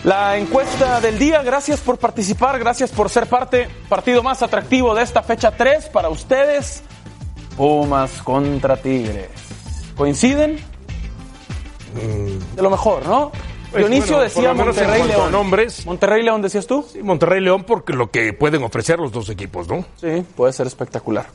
[0.04, 5.04] La encuesta del día, gracias por participar, gracias por ser parte, partido más atractivo de
[5.04, 6.84] esta fecha 3 para ustedes,
[7.56, 9.30] Pumas contra Tigres.
[9.96, 10.58] ¿Coinciden?
[12.56, 13.32] De lo mejor, ¿no?
[13.72, 15.32] Pues, Dionisio bueno, decía Monterrey León.
[15.32, 15.86] nombres.
[15.86, 16.86] Monterrey León decías tú?
[16.92, 19.86] Sí, Monterrey León porque lo que pueden ofrecer los dos equipos, ¿no?
[20.00, 21.26] Sí, puede ser espectacular.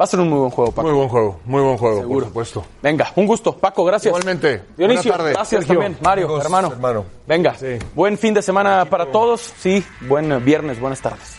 [0.00, 0.88] Va a ser un muy buen juego, Paco.
[0.88, 2.20] Muy buen juego, muy buen juego, Seguro.
[2.20, 2.64] por supuesto.
[2.82, 4.10] Venga, un gusto, Paco, gracias.
[4.10, 4.62] Igualmente.
[4.76, 5.32] Dionisio, Buena tarde.
[5.34, 5.80] gracias Sergio.
[5.80, 5.98] también.
[6.02, 6.68] Mario, Amigos, hermano.
[6.72, 7.04] hermano.
[7.26, 7.78] Venga, Sí.
[7.94, 9.52] buen fin de semana para todos.
[9.58, 11.38] Sí, buen viernes, buenas tardes.